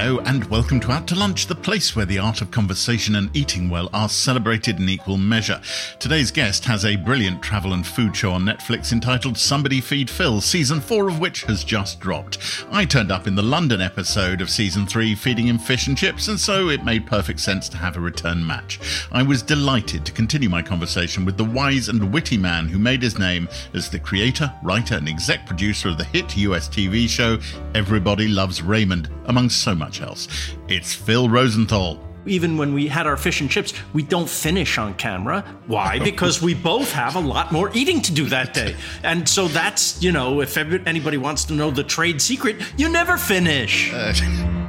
Hello, 0.00 0.18
and 0.20 0.46
welcome 0.46 0.80
to 0.80 0.92
Out 0.92 1.06
to 1.08 1.14
Lunch, 1.14 1.46
the 1.46 1.54
place 1.54 1.94
where 1.94 2.06
the 2.06 2.18
art 2.18 2.40
of 2.40 2.50
conversation 2.50 3.16
and 3.16 3.28
eating 3.36 3.68
well 3.68 3.90
are 3.92 4.08
celebrated 4.08 4.78
in 4.78 4.88
equal 4.88 5.18
measure. 5.18 5.60
Today's 5.98 6.30
guest 6.30 6.64
has 6.64 6.86
a 6.86 6.96
brilliant 6.96 7.42
travel 7.42 7.74
and 7.74 7.86
food 7.86 8.16
show 8.16 8.32
on 8.32 8.46
Netflix 8.46 8.92
entitled 8.92 9.36
Somebody 9.36 9.78
Feed 9.82 10.08
Phil, 10.08 10.40
season 10.40 10.80
four 10.80 11.06
of 11.06 11.20
which 11.20 11.42
has 11.42 11.64
just 11.64 12.00
dropped. 12.00 12.38
I 12.70 12.86
turned 12.86 13.12
up 13.12 13.26
in 13.26 13.34
the 13.34 13.42
London 13.42 13.82
episode 13.82 14.40
of 14.40 14.48
season 14.48 14.86
three, 14.86 15.14
feeding 15.14 15.48
him 15.48 15.58
fish 15.58 15.86
and 15.86 15.98
chips, 15.98 16.28
and 16.28 16.40
so 16.40 16.70
it 16.70 16.82
made 16.82 17.06
perfect 17.06 17.40
sense 17.40 17.68
to 17.68 17.76
have 17.76 17.98
a 17.98 18.00
return 18.00 18.44
match. 18.46 18.80
I 19.12 19.22
was 19.22 19.42
delighted 19.42 20.06
to 20.06 20.12
continue 20.12 20.48
my 20.48 20.62
conversation 20.62 21.26
with 21.26 21.36
the 21.36 21.44
wise 21.44 21.90
and 21.90 22.10
witty 22.10 22.38
man 22.38 22.68
who 22.68 22.78
made 22.78 23.02
his 23.02 23.18
name 23.18 23.50
as 23.74 23.90
the 23.90 23.98
creator, 23.98 24.50
writer, 24.62 24.94
and 24.94 25.10
exec 25.10 25.44
producer 25.44 25.90
of 25.90 25.98
the 25.98 26.04
hit 26.04 26.38
US 26.38 26.70
TV 26.70 27.06
show 27.06 27.36
Everybody 27.74 28.28
Loves 28.28 28.62
Raymond, 28.62 29.10
among 29.26 29.50
so 29.50 29.74
much 29.74 29.89
else. 29.98 30.28
It's 30.68 30.94
Phil 30.94 31.28
Rosenthal. 31.28 31.98
Even 32.26 32.58
when 32.58 32.74
we 32.74 32.86
had 32.86 33.06
our 33.06 33.16
fish 33.16 33.40
and 33.40 33.50
chips, 33.50 33.72
we 33.94 34.02
don't 34.02 34.28
finish 34.28 34.76
on 34.78 34.92
camera. 34.94 35.42
Why? 35.66 35.98
Because 36.10 36.42
we 36.42 36.54
both 36.54 36.92
have 36.92 37.16
a 37.16 37.20
lot 37.20 37.50
more 37.50 37.70
eating 37.74 38.02
to 38.02 38.12
do 38.12 38.26
that 38.26 38.52
day. 38.52 38.76
And 39.02 39.26
so 39.28 39.48
that's, 39.48 40.02
you 40.02 40.12
know, 40.12 40.42
if 40.42 40.56
anybody 40.56 41.16
wants 41.16 41.44
to 41.46 41.54
know 41.54 41.70
the 41.70 41.84
trade 41.84 42.20
secret, 42.20 42.56
you 42.76 42.90
never 42.90 43.16
finish. 43.16 43.90
Uh, 43.92 44.12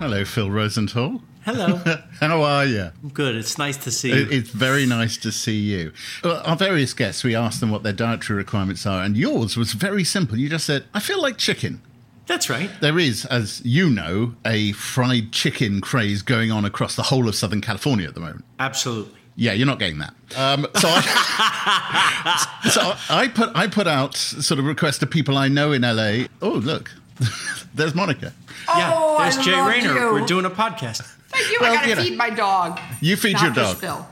Hello, 0.00 0.24
Phil 0.24 0.50
Rosenthal. 0.50 1.20
Hello. 1.46 1.76
How 2.18 2.42
are 2.42 2.64
you? 2.66 2.90
I'm 3.04 3.08
good. 3.10 3.36
It's 3.36 3.56
nice 3.56 3.76
to 3.76 3.92
see 3.92 4.08
you. 4.08 4.26
It's 4.28 4.50
very 4.50 4.84
nice 4.84 5.16
to 5.18 5.30
see 5.30 5.56
you. 5.56 5.92
Our 6.24 6.56
various 6.56 6.92
guests, 6.92 7.22
we 7.22 7.36
asked 7.36 7.60
them 7.60 7.70
what 7.70 7.84
their 7.84 7.92
dietary 7.92 8.36
requirements 8.36 8.84
are, 8.84 9.04
and 9.04 9.16
yours 9.16 9.56
was 9.56 9.72
very 9.72 10.02
simple. 10.02 10.36
You 10.36 10.48
just 10.48 10.66
said, 10.66 10.86
I 10.92 10.98
feel 10.98 11.22
like 11.22 11.38
chicken. 11.38 11.82
That's 12.26 12.50
right. 12.50 12.68
There 12.80 12.98
is, 12.98 13.26
as 13.26 13.64
you 13.64 13.88
know, 13.88 14.34
a 14.44 14.72
fried 14.72 15.30
chicken 15.30 15.80
craze 15.80 16.22
going 16.22 16.50
on 16.50 16.64
across 16.64 16.96
the 16.96 17.04
whole 17.04 17.28
of 17.28 17.36
Southern 17.36 17.60
California 17.60 18.08
at 18.08 18.14
the 18.14 18.20
moment. 18.20 18.44
Absolutely. 18.58 19.14
Yeah, 19.36 19.52
you're 19.52 19.68
not 19.68 19.78
getting 19.78 19.98
that. 19.98 20.14
Um, 20.36 20.66
so, 20.74 20.88
I, 20.90 22.58
so 22.70 22.94
I 23.08 23.28
put 23.28 23.54
I 23.54 23.68
put 23.68 23.86
out 23.86 24.16
sort 24.16 24.58
of 24.58 24.64
requests 24.64 24.98
to 24.98 25.06
people 25.06 25.38
I 25.38 25.46
know 25.46 25.70
in 25.70 25.82
LA. 25.82 26.26
Oh, 26.42 26.54
look, 26.54 26.90
there's 27.74 27.94
Monica. 27.94 28.32
Yeah, 28.66 28.90
oh, 28.92 29.18
there's 29.20 29.38
I 29.38 29.42
Jay 29.42 29.60
Rayner. 29.60 29.94
You. 29.94 30.12
We're 30.12 30.26
doing 30.26 30.46
a 30.46 30.50
podcast. 30.50 31.15
Thank 31.36 31.50
you. 31.52 31.58
Well, 31.60 31.72
I 31.72 31.74
gotta 31.76 31.88
you 31.88 31.94
know, 31.94 32.02
feed 32.02 32.16
my 32.16 32.30
dog. 32.30 32.80
You 33.00 33.16
feed 33.16 33.40
your 33.40 33.50
dog. 33.50 33.76
Phil. 33.78 34.06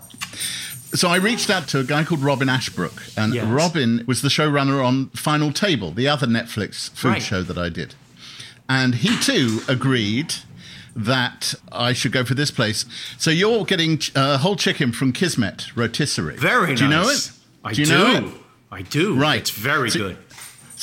So 0.94 1.08
I 1.08 1.17
reached 1.17 1.50
out 1.50 1.66
to 1.69 1.81
a 1.81 1.84
guy 1.84 2.05
called 2.05 2.20
Robin 2.20 2.48
Ashbrook, 2.48 3.03
and 3.16 3.34
yes. 3.34 3.47
Robin 3.47 4.05
was 4.06 4.22
the 4.22 4.28
showrunner 4.28 4.84
on 4.84 5.08
Final 5.08 5.53
Table, 5.53 5.91
the 5.91 6.06
other 6.06 6.27
Netflix 6.27 6.91
food 6.91 7.08
right. 7.08 7.22
show 7.22 7.42
that 7.42 7.58
I 7.58 7.69
did. 7.69 7.97
And 8.69 8.94
he 8.94 9.19
too 9.19 9.61
agreed 9.69 10.34
that 10.94 11.55
I 11.72 11.92
should 11.92 12.12
go 12.12 12.25
for 12.25 12.34
this 12.34 12.53
place. 12.53 12.86
So 13.19 13.31
you're 13.31 13.64
getting 13.64 14.00
a 14.14 14.20
uh, 14.20 14.38
whole 14.38 14.55
chicken 14.55 14.92
from 14.92 15.12
Kismet 15.12 15.77
Rotisserie. 15.77 16.36
Very 16.36 16.69
nice. 16.69 16.78
Do 16.78 16.84
you 16.84 16.91
know 16.91 17.09
it? 17.09 17.31
I 17.64 17.72
do. 17.72 17.81
You 17.81 17.86
do. 17.86 17.92
know 17.92 18.28
it? 18.28 18.34
I 18.70 18.83
do. 18.83 19.16
Right. 19.16 19.41
It's 19.41 19.50
very 19.50 19.91
so, 19.91 19.98
good. 19.98 20.19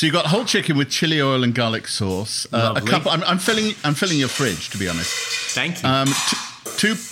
So 0.02 0.08
you 0.08 0.12
got 0.12 0.26
whole 0.26 0.46
chicken 0.46 0.78
with 0.78 0.90
chili 0.90 1.22
oil 1.22 1.44
and 1.44 1.54
garlic 1.54 1.88
sauce. 1.88 2.48
Uh, 2.52 2.74
a 2.76 2.82
couple. 2.82 3.12
I'm, 3.12 3.24
I'm, 3.24 3.38
filling. 3.38 3.76
I'm 3.84 3.94
filling 3.94 4.18
your 4.18 4.30
fridge, 4.30 4.72
to 4.72 4.80
be 4.80 4.88
honest. 4.90 5.14
Thank 5.54 5.84
you. 5.84 5.88
Um, 5.88 6.08
t- 6.08 6.38
two. 6.78 6.96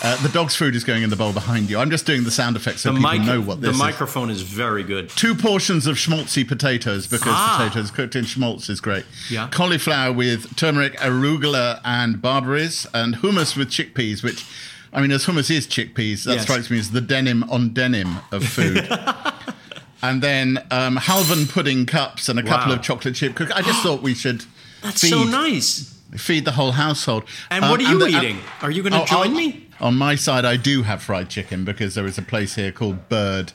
Uh, 0.00 0.16
the 0.22 0.28
dog's 0.28 0.54
food 0.54 0.76
is 0.76 0.84
going 0.84 1.02
in 1.02 1.10
the 1.10 1.16
bowl 1.16 1.32
behind 1.32 1.68
you. 1.68 1.76
I'm 1.76 1.90
just 1.90 2.06
doing 2.06 2.22
the 2.22 2.30
sound 2.30 2.54
effects 2.54 2.82
so 2.82 2.92
the 2.92 3.00
people 3.00 3.10
mic- 3.10 3.26
know 3.26 3.40
what 3.40 3.60
this 3.60 3.72
is. 3.72 3.76
The 3.76 3.84
microphone 3.84 4.30
is 4.30 4.42
very 4.42 4.84
good. 4.84 5.10
Two 5.10 5.34
portions 5.34 5.88
of 5.88 5.96
schmaltzy 5.96 6.46
potatoes 6.46 7.08
because 7.08 7.32
ah. 7.34 7.56
potatoes 7.58 7.90
cooked 7.90 8.14
in 8.14 8.24
schmaltz 8.24 8.70
is 8.70 8.80
great. 8.80 9.04
Yeah. 9.28 9.48
Cauliflower 9.50 10.12
with 10.12 10.54
turmeric, 10.56 10.94
arugula, 10.98 11.80
and 11.84 12.22
barberries, 12.22 12.86
and 12.94 13.16
hummus 13.16 13.56
with 13.56 13.70
chickpeas, 13.70 14.22
which. 14.22 14.46
I 14.92 15.02
mean, 15.02 15.10
as 15.10 15.26
hummus 15.26 15.50
is 15.50 15.66
chickpeas, 15.66 16.24
that 16.24 16.34
yes. 16.34 16.42
strikes 16.44 16.70
me 16.70 16.78
as 16.78 16.92
the 16.92 17.00
denim 17.00 17.42
on 17.50 17.74
denim 17.74 18.18
of 18.30 18.44
food. 18.44 18.88
and 20.02 20.22
then 20.22 20.58
um, 20.70 20.96
halva 20.96 21.48
pudding 21.50 21.86
cups 21.86 22.28
and 22.28 22.38
a 22.38 22.42
couple 22.42 22.72
of 22.72 22.82
chocolate 22.82 23.14
chip 23.14 23.34
cookies. 23.34 23.54
I 23.54 23.62
just 23.62 23.82
thought 23.82 24.02
we 24.02 24.14
should. 24.14 24.44
That's 24.82 25.00
feed, 25.00 25.10
so 25.10 25.24
nice. 25.24 26.00
Feed 26.16 26.44
the 26.44 26.52
whole 26.52 26.72
household. 26.72 27.24
And 27.50 27.64
um, 27.64 27.70
what 27.70 27.80
are 27.80 27.90
you 27.90 27.98
the, 27.98 28.06
eating? 28.06 28.38
are 28.62 28.70
you 28.70 28.82
going 28.82 28.92
to 28.92 29.02
oh, 29.02 29.06
join 29.06 29.34
me? 29.34 29.66
On 29.80 29.96
my 29.96 30.14
side, 30.14 30.44
I 30.44 30.56
do 30.56 30.82
have 30.82 31.02
fried 31.02 31.28
chicken 31.28 31.64
because 31.64 31.94
there 31.94 32.06
is 32.06 32.16
a 32.16 32.22
place 32.22 32.54
here 32.54 32.70
called 32.70 33.08
Bird, 33.08 33.52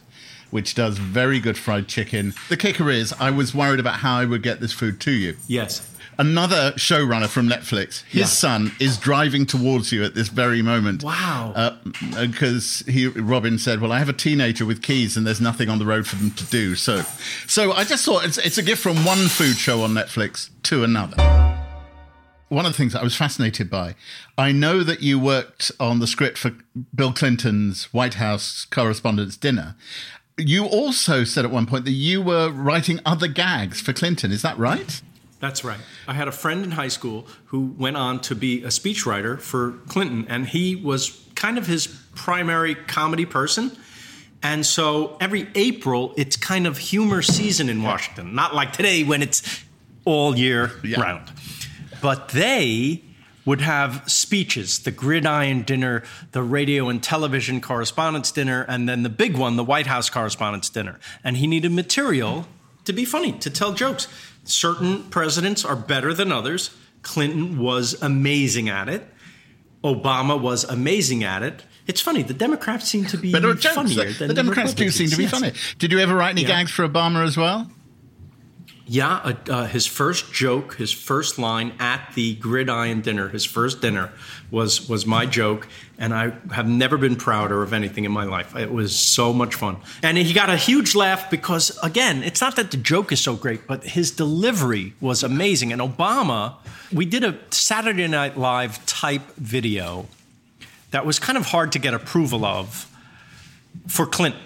which 0.51 0.75
does 0.75 0.97
very 0.97 1.39
good 1.39 1.57
fried 1.57 1.87
chicken. 1.87 2.33
The 2.49 2.57
kicker 2.57 2.89
is, 2.89 3.13
I 3.19 3.31
was 3.31 3.55
worried 3.55 3.79
about 3.79 3.99
how 3.99 4.17
I 4.17 4.25
would 4.25 4.43
get 4.43 4.59
this 4.59 4.73
food 4.73 4.99
to 5.01 5.11
you. 5.11 5.37
Yes 5.47 5.92
another 6.17 6.71
showrunner 6.73 7.27
from 7.27 7.47
Netflix. 7.47 8.03
His 8.03 8.21
yeah. 8.21 8.25
son 8.25 8.71
is 8.79 8.97
driving 8.97 9.45
towards 9.45 9.91
you 9.91 10.03
at 10.03 10.15
this 10.15 10.29
very 10.29 10.61
moment. 10.61 11.03
Wow! 11.03 11.77
Because 12.19 12.83
uh, 12.87 12.91
he, 12.91 13.07
Robin 13.07 13.57
said, 13.57 13.81
"Well, 13.81 13.91
I 13.91 13.99
have 13.99 14.09
a 14.09 14.13
teenager 14.13 14.65
with 14.65 14.81
keys, 14.81 15.17
and 15.17 15.25
there's 15.25 15.41
nothing 15.41 15.69
on 15.69 15.79
the 15.79 15.85
road 15.85 16.07
for 16.07 16.15
them 16.15 16.31
to 16.31 16.45
do." 16.45 16.75
So, 16.75 17.03
so 17.47 17.71
I 17.71 17.83
just 17.83 18.05
thought 18.05 18.25
it's, 18.25 18.37
it's 18.37 18.57
a 18.57 18.63
gift 18.63 18.81
from 18.81 19.05
one 19.05 19.27
food 19.27 19.55
show 19.55 19.81
on 19.81 19.91
Netflix 19.91 20.49
to 20.63 20.83
another. 20.83 21.17
One 22.49 22.65
of 22.65 22.71
the 22.73 22.77
things 22.77 22.93
I 22.93 23.01
was 23.01 23.15
fascinated 23.15 23.69
by, 23.69 23.95
I 24.37 24.51
know 24.51 24.83
that 24.83 25.01
you 25.01 25.17
worked 25.17 25.71
on 25.79 25.99
the 25.99 26.05
script 26.05 26.37
for 26.37 26.51
Bill 26.93 27.11
Clinton's 27.11 27.85
White 27.85 28.15
House 28.15 28.65
Correspondents' 28.65 29.37
Dinner. 29.37 29.75
You 30.37 30.65
also 30.65 31.23
said 31.23 31.45
at 31.45 31.51
one 31.51 31.65
point 31.65 31.85
that 31.85 31.91
you 31.91 32.21
were 32.21 32.49
writing 32.49 32.99
other 33.05 33.27
gags 33.27 33.81
for 33.81 33.91
Clinton. 33.93 34.31
Is 34.31 34.43
that 34.43 34.57
right? 34.57 35.01
That's 35.43 35.65
right. 35.65 35.79
I 36.07 36.13
had 36.13 36.29
a 36.29 36.31
friend 36.31 36.63
in 36.63 36.71
high 36.71 36.87
school 36.87 37.27
who 37.47 37.75
went 37.77 37.97
on 37.97 38.21
to 38.21 38.33
be 38.33 38.63
a 38.63 38.67
speechwriter 38.67 39.37
for 39.41 39.73
Clinton, 39.89 40.25
and 40.29 40.47
he 40.47 40.77
was 40.77 41.21
kind 41.35 41.57
of 41.57 41.67
his 41.67 41.87
primary 42.15 42.75
comedy 42.75 43.25
person. 43.25 43.75
And 44.41 44.65
so 44.65 45.17
every 45.19 45.49
April, 45.53 46.13
it's 46.15 46.37
kind 46.37 46.65
of 46.65 46.77
humor 46.77 47.21
season 47.21 47.67
in 47.67 47.83
Washington, 47.83 48.33
not 48.33 48.55
like 48.55 48.71
today 48.71 49.03
when 49.03 49.21
it's 49.21 49.65
all 50.05 50.33
year 50.37 50.71
yeah. 50.81 51.01
round. 51.01 51.29
But 52.01 52.29
they 52.29 53.03
would 53.43 53.59
have 53.59 54.09
speeches 54.09 54.79
the 54.79 54.91
gridiron 54.91 55.63
dinner, 55.63 56.03
the 56.31 56.41
radio 56.41 56.87
and 56.87 57.03
television 57.03 57.59
correspondents' 57.59 58.31
dinner, 58.31 58.65
and 58.69 58.87
then 58.87 59.03
the 59.03 59.09
big 59.09 59.35
one, 59.35 59.57
the 59.57 59.63
White 59.65 59.87
House 59.87 60.09
correspondents' 60.09 60.69
dinner. 60.69 61.01
And 61.21 61.35
he 61.35 61.47
needed 61.47 61.73
material 61.73 62.47
to 62.85 62.93
be 62.93 63.05
funny, 63.05 63.33
to 63.39 63.49
tell 63.49 63.73
jokes. 63.73 64.07
Certain 64.45 65.03
presidents 65.05 65.63
are 65.63 65.75
better 65.75 66.13
than 66.13 66.31
others. 66.31 66.75
Clinton 67.01 67.57
was 67.57 68.01
amazing 68.01 68.69
at 68.69 68.89
it. 68.89 69.07
Obama 69.83 70.39
was 70.39 70.63
amazing 70.63 71.23
at 71.23 71.43
it. 71.43 71.63
It's 71.85 71.99
funny. 71.99 72.23
The 72.23 72.33
Democrats 72.33 72.87
seem 72.87 73.05
to 73.05 73.17
be 73.17 73.31
funnier 73.31 73.53
the, 73.53 74.15
than 74.17 74.27
the 74.29 74.33
Democrats 74.33 74.73
do 74.73 74.89
seem 74.89 75.09
to 75.09 75.17
be 75.17 75.23
yes. 75.23 75.31
funny. 75.31 75.51
Did 75.79 75.91
you 75.91 75.99
ever 75.99 76.15
write 76.15 76.31
any 76.31 76.43
yeah. 76.43 76.47
gags 76.47 76.71
for 76.71 76.87
Obama 76.87 77.25
as 77.25 77.35
well? 77.35 77.69
Yeah, 78.85 79.15
uh, 79.15 79.33
uh, 79.49 79.65
his 79.67 79.85
first 79.85 80.33
joke, 80.33 80.75
his 80.75 80.91
first 80.91 81.39
line 81.39 81.71
at 81.79 82.11
the 82.15 82.35
gridiron 82.35 82.99
dinner, 82.99 83.29
his 83.29 83.45
first 83.45 83.81
dinner 83.81 84.11
was 84.51 84.89
was 84.89 85.05
my 85.05 85.25
joke, 85.25 85.69
and 85.97 86.13
I 86.13 86.33
have 86.51 86.67
never 86.67 86.97
been 86.97 87.15
prouder 87.15 87.63
of 87.63 87.71
anything 87.71 88.03
in 88.03 88.11
my 88.11 88.25
life. 88.25 88.57
It 88.57 88.73
was 88.73 88.93
so 88.93 89.31
much 89.31 89.55
fun, 89.55 89.77
and 90.01 90.17
he 90.17 90.33
got 90.33 90.49
a 90.49 90.57
huge 90.57 90.95
laugh 90.95 91.31
because 91.31 91.77
again, 91.81 92.23
it's 92.23 92.41
not 92.41 92.57
that 92.57 92.71
the 92.71 92.77
joke 92.77 93.13
is 93.13 93.21
so 93.21 93.37
great, 93.37 93.67
but 93.67 93.85
his 93.85 94.11
delivery 94.11 94.93
was 94.99 95.23
amazing. 95.23 95.71
And 95.71 95.81
Obama, 95.81 96.55
we 96.91 97.05
did 97.05 97.23
a 97.23 97.37
Saturday 97.51 98.07
Night 98.09 98.37
Live 98.37 98.85
type 98.85 99.33
video 99.37 100.07
that 100.91 101.05
was 101.05 101.19
kind 101.19 101.37
of 101.37 101.45
hard 101.45 101.71
to 101.71 101.79
get 101.79 101.93
approval 101.93 102.43
of 102.43 102.89
for 103.87 104.05
Clinton 104.05 104.41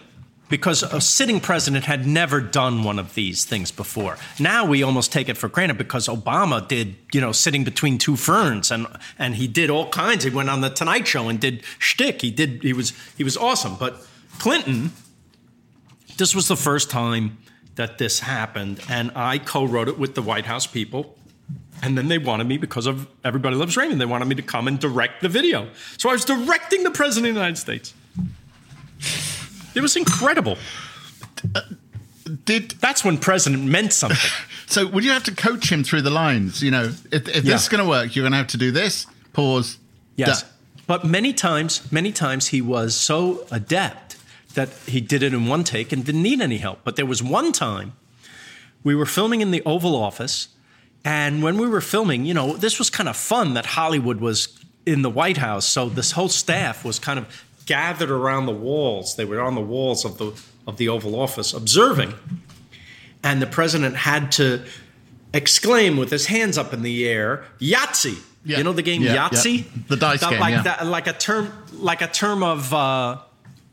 because 0.49 0.83
a 0.83 1.01
sitting 1.01 1.39
president 1.39 1.85
had 1.85 2.07
never 2.07 2.39
done 2.39 2.83
one 2.83 2.99
of 2.99 3.13
these 3.15 3.45
things 3.45 3.71
before. 3.71 4.17
Now 4.39 4.65
we 4.65 4.83
almost 4.83 5.11
take 5.11 5.29
it 5.29 5.38
for 5.38 5.49
granted 5.49 5.77
because 5.77 6.07
Obama 6.07 6.65
did, 6.67 6.95
you 7.13 7.21
know, 7.21 7.31
sitting 7.31 7.63
between 7.63 7.97
two 7.97 8.15
ferns 8.15 8.71
and 8.71 8.88
and 9.19 9.35
he 9.35 9.47
did 9.47 9.69
all 9.69 9.89
kinds. 9.89 10.23
He 10.23 10.29
went 10.29 10.49
on 10.49 10.61
the 10.61 10.69
Tonight 10.69 11.07
Show 11.07 11.29
and 11.29 11.39
did 11.39 11.63
shtick. 11.79 12.21
He 12.21 12.31
did 12.31 12.63
he 12.63 12.73
was 12.73 12.94
he 13.17 13.23
was 13.23 13.35
awesome. 13.38 13.75
But 13.75 14.05
Clinton, 14.39 14.91
this 16.17 16.33
was 16.33 16.47
the 16.47 16.57
first 16.57 16.89
time 16.89 17.38
that 17.75 17.97
this 17.97 18.21
happened, 18.21 18.81
and 18.89 19.11
I 19.15 19.38
co-wrote 19.38 19.88
it 19.88 20.00
with 20.00 20.15
the 20.15 20.21
White 20.21 20.45
House 20.45 20.65
people. 20.65 21.15
And 21.83 21.95
then 21.95 22.07
they 22.07 22.17
wanted 22.17 22.47
me 22.47 22.57
because 22.57 22.88
of 22.88 23.07
Everybody 23.23 23.55
Loves 23.55 23.77
Raymond. 23.77 24.01
They 24.01 24.05
wanted 24.05 24.27
me 24.27 24.33
to 24.35 24.41
come 24.41 24.67
and 24.67 24.79
direct 24.79 25.21
the 25.21 25.29
video. 25.29 25.69
So 25.97 26.09
I 26.09 26.13
was 26.13 26.25
directing 26.25 26.81
the 26.81 26.89
President 26.89 27.29
of 27.29 27.35
the 27.35 27.39
United 27.39 27.57
States. 27.57 27.93
It 29.77 29.81
was 29.81 29.95
incredible. 29.95 30.57
Uh, 31.56 31.62
did 32.44 32.71
that's 32.71 33.06
when 33.06 33.18
president 33.18 33.63
meant 33.63 33.94
something. 33.94 34.31
so 34.65 34.88
would 34.88 35.03
you 35.03 35.12
have 35.12 35.24
to 35.25 35.35
coach 35.35 35.71
him 35.71 35.83
through 35.83 36.01
the 36.01 36.09
lines? 36.09 36.62
You 36.62 36.71
know, 36.71 36.83
if, 37.12 37.27
if 37.27 37.27
yeah. 37.27 37.53
this 37.53 37.63
is 37.63 37.69
going 37.69 37.83
to 37.83 37.89
work, 37.89 38.15
you're 38.15 38.24
going 38.24 38.33
to 38.33 38.38
have 38.38 38.47
to 38.47 38.57
do 38.57 38.71
this. 38.71 39.06
Pause. 39.33 39.77
Yes, 40.15 40.44
but 40.88 41.06
many 41.06 41.31
times, 41.31 41.91
many 41.91 42.12
times 42.12 42.47
he 42.47 42.62
was 42.62 42.95
so 42.95 43.45
adept 43.51 44.18
that 44.56 44.69
he 44.88 45.00
did 45.00 45.21
it 45.21 45.33
in 45.33 45.45
one 45.45 45.63
take 45.63 45.91
and 45.91 46.03
didn't 46.03 46.24
need 46.24 46.41
any 46.41 46.57
help. 46.57 46.79
But 46.83 46.95
there 46.95 47.06
was 47.06 47.21
one 47.21 47.51
time 47.51 47.94
we 48.83 48.95
were 48.95 49.06
filming 49.06 49.41
in 49.41 49.51
the 49.51 49.62
Oval 49.63 49.95
Office 49.95 50.47
And 51.06 51.41
when 51.41 51.57
we 51.57 51.69
were 51.69 51.81
filming, 51.81 52.25
you 52.25 52.33
know, 52.33 52.57
this 52.57 52.79
was 52.79 52.89
kind 52.89 53.07
of 53.07 53.15
fun 53.15 53.53
that 53.53 53.65
Hollywood 53.65 54.19
was 54.19 54.59
in 54.85 55.03
the 55.03 55.09
White 55.09 55.38
House. 55.38 55.65
So 55.65 55.88
this 55.88 56.12
whole 56.12 56.27
staff 56.27 56.83
was 56.83 57.00
kind 57.00 57.18
of 57.19 57.25
gathered 57.67 58.09
around 58.09 58.47
the 58.47 58.51
walls. 58.53 59.15
They 59.15 59.25
were 59.25 59.39
on 59.39 59.53
the 59.53 59.61
walls 59.61 60.03
of 60.05 60.17
the 60.17 60.31
of 60.65 60.77
the 60.77 60.89
Oval 60.89 61.13
Office 61.15 61.53
observing. 61.53 62.13
And 63.23 63.41
the 63.41 63.47
president 63.47 63.95
had 63.95 64.31
to 64.33 64.63
exclaim 65.33 65.97
with 65.97 66.09
his 66.09 66.25
hands 66.25 66.57
up 66.57 66.73
in 66.73 66.81
the 66.81 67.07
air, 67.07 67.43
Yahtzee. 67.59 68.17
Yeah. 68.45 68.57
You 68.59 68.63
know 68.63 68.73
the 68.73 68.81
game 68.81 69.01
Yeah, 69.01 69.29
Yahtzee? 69.29 69.57
yeah. 69.65 69.81
The 69.87 69.95
dice 69.97 70.21
That- 70.21 70.31
game, 70.31 70.39
Like, 70.39 70.51
yeah. 70.55 70.61
that, 70.63 70.85
like 70.87 71.07
a 71.07 71.13
term 71.13 71.51
like 71.73 72.01
a 72.01 72.07
term 72.07 72.41
of 72.43 72.73
uh, 72.73 73.17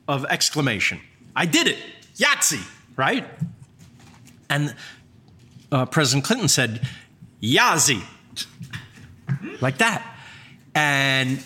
of 0.06 0.24
exclamation. 0.26 1.00
I 1.34 1.46
did 1.46 1.66
it. 1.68 1.78
Yahtzee, 2.16 2.62
right? 2.96 3.24
And 4.50 4.74
uh, 5.72 5.86
President 5.86 6.24
Clinton 6.24 6.48
said, 6.48 6.86
Yazzie. 7.42 8.02
Like 9.60 9.78
that. 9.78 10.02
And 10.74 11.40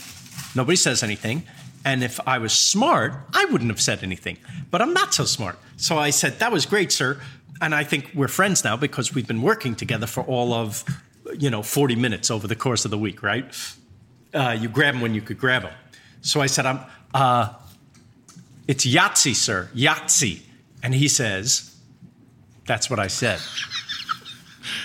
nobody 0.54 0.76
says 0.76 1.02
anything. 1.02 1.42
And 1.88 2.05
if 2.05 2.20
I 2.29 2.37
was 2.37 2.52
smart, 2.52 3.14
I 3.32 3.46
wouldn't 3.46 3.70
have 3.70 3.81
said 3.81 4.02
anything. 4.02 4.37
But 4.70 4.82
I'm 4.82 4.93
not 4.93 5.14
so 5.14 5.25
smart. 5.25 5.58
So 5.79 5.96
I 5.96 6.11
said, 6.11 6.38
That 6.38 6.52
was 6.52 6.67
great, 6.67 6.93
sir. 6.93 7.19
And 7.62 7.75
I 7.75 7.82
think 7.82 8.11
we're 8.14 8.29
friends 8.29 8.62
now 8.62 8.76
because 8.76 9.14
we've 9.14 9.26
been 9.26 9.40
working 9.40 9.75
together 9.75 10.06
for 10.06 10.23
all 10.23 10.52
of, 10.52 10.85
you 11.38 11.49
know, 11.49 11.62
40 11.62 11.96
minutes 11.96 12.31
over 12.31 12.46
the 12.46 12.55
course 12.55 12.85
of 12.85 12.90
the 12.90 12.99
week, 12.99 13.23
right? 13.23 13.46
Uh, 14.35 14.55
you 14.61 14.69
grab 14.69 14.94
them 14.94 15.00
when 15.00 15.14
you 15.14 15.23
could 15.23 15.38
grab 15.38 15.62
them. 15.62 15.73
So 16.20 16.43
I 16.43 16.46
said, 16.46 16.67
I'm, 16.67 16.81
uh, 17.14 17.55
it's 18.69 18.84
Yahtzee, 18.84 19.34
sir, 19.34 19.70
Yahtzee. 19.75 20.43
And 20.82 20.94
he 20.94 21.08
says, 21.08 21.75
That's 22.67 22.91
what 22.91 22.99
I 22.99 23.06
said. 23.06 23.41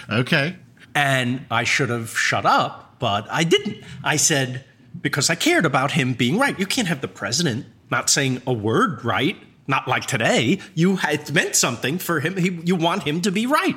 Okay. 0.10 0.56
And 0.96 1.46
I 1.52 1.66
should 1.66 1.90
have 1.90 2.18
shut 2.18 2.46
up, 2.46 2.96
but 3.00 3.28
I 3.30 3.44
didn't. 3.44 3.84
I 4.06 4.16
said, 4.16 4.64
because 5.02 5.30
I 5.30 5.36
cared 5.36 5.66
about 5.66 5.92
him 5.92 6.14
being 6.14 6.38
right. 6.38 6.58
You 6.60 6.66
can't 6.66 6.88
have 6.88 7.02
the 7.02 7.08
president 7.08 7.66
not 7.90 8.10
saying 8.10 8.42
a 8.48 8.54
word 8.54 9.04
right, 9.04 9.38
not 9.68 9.88
like 9.88 10.06
today. 10.06 10.60
You 10.76 11.00
it 11.04 11.32
meant 11.32 11.56
something 11.56 11.98
for 11.98 12.20
him. 12.20 12.38
He, 12.38 12.50
you 12.64 12.76
want 12.76 13.04
him 13.04 13.22
to 13.22 13.32
be 13.32 13.46
right. 13.46 13.76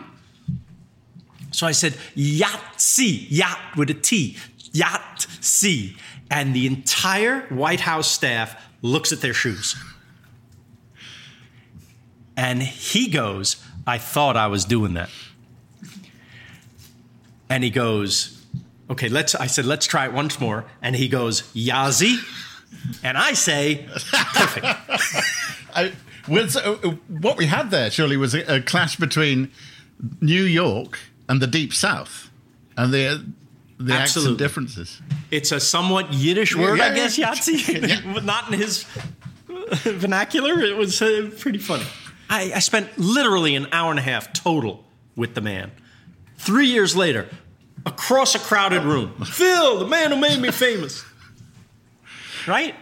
So 1.52 1.66
I 1.66 1.72
said, 1.72 1.94
Yahtzee, 2.14 3.26
yacht 3.30 3.76
with 3.76 3.90
a 3.90 3.94
T, 3.94 4.36
Yahtzee. 4.72 5.96
And 6.30 6.54
the 6.54 6.66
entire 6.66 7.42
White 7.42 7.80
House 7.80 8.10
staff 8.10 8.60
looks 8.82 9.12
at 9.12 9.20
their 9.20 9.32
shoes. 9.32 9.76
And 12.36 12.62
he 12.62 13.08
goes, 13.08 13.62
I 13.86 13.98
thought 13.98 14.36
I 14.36 14.48
was 14.48 14.64
doing 14.64 14.94
that. 14.94 15.08
And 17.48 17.62
he 17.62 17.70
goes, 17.70 18.35
okay, 18.90 19.08
let's, 19.08 19.34
I 19.34 19.46
said, 19.46 19.64
let's 19.66 19.86
try 19.86 20.06
it 20.06 20.12
once 20.12 20.40
more. 20.40 20.64
And 20.82 20.96
he 20.96 21.08
goes, 21.08 21.42
Yazi. 21.54 22.16
And 23.02 23.16
I 23.16 23.32
say, 23.32 23.86
perfect. 24.12 24.66
I, 25.74 25.92
so, 26.48 26.78
uh, 26.82 26.90
what 27.08 27.36
we 27.36 27.46
had 27.46 27.70
there 27.70 27.90
surely 27.90 28.16
was 28.16 28.34
a, 28.34 28.56
a 28.56 28.60
clash 28.60 28.96
between 28.96 29.50
New 30.20 30.42
York 30.42 30.98
and 31.28 31.40
the 31.40 31.46
Deep 31.46 31.72
South, 31.72 32.30
and 32.76 32.92
the 32.92 33.24
the 33.78 33.92
accent 33.92 34.02
Absolutely. 34.02 34.36
differences. 34.38 35.02
It's 35.30 35.52
a 35.52 35.60
somewhat 35.60 36.12
Yiddish 36.12 36.56
word, 36.56 36.78
Yeah, 36.78 36.86
I 36.86 36.94
guess, 36.94 37.18
yeah. 37.18 37.32
Yahtzee, 37.34 38.14
but 38.14 38.24
not 38.24 38.52
in 38.52 38.58
his 38.58 38.84
vernacular. 39.82 40.60
It 40.60 40.76
was 40.76 41.00
uh, 41.02 41.30
pretty 41.38 41.58
funny. 41.58 41.84
I, 42.30 42.52
I 42.54 42.58
spent 42.60 42.96
literally 42.98 43.54
an 43.54 43.68
hour 43.72 43.90
and 43.90 43.98
a 43.98 44.02
half 44.02 44.32
total 44.32 44.84
with 45.14 45.34
the 45.34 45.40
man. 45.40 45.72
Three 46.38 46.66
years 46.66 46.96
later, 46.96 47.28
across 47.86 48.34
a 48.34 48.38
crowded 48.38 48.82
room, 48.82 49.14
Phil, 49.24 49.78
the 49.78 49.86
man 49.86 50.10
who 50.10 50.16
made 50.16 50.40
me 50.40 50.50
famous. 50.50 51.04
Right? 52.46 52.74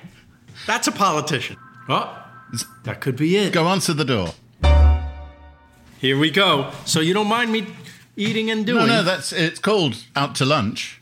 That's 0.67 0.89
a 0.89 0.93
politician. 0.93 1.57
Oh, 1.89 2.27
that 2.85 3.01
could 3.01 3.17
be 3.17 3.37
it. 3.37 3.53
Go 3.53 3.67
answer 3.69 3.93
the 3.93 4.05
door. 4.05 4.31
Here 5.99 6.19
we 6.19 6.31
go. 6.31 6.73
So 6.87 7.01
you 7.01 7.15
don't 7.15 7.29
mind 7.29 7.53
me 7.53 7.67
eating 8.17 8.51
and 8.51 8.67
doing? 8.67 8.87
No, 8.87 8.97
no, 8.97 9.03
that's 9.03 9.33
it's 9.33 9.59
called 9.59 9.97
out 10.17 10.35
to 10.37 10.45
lunch, 10.45 11.01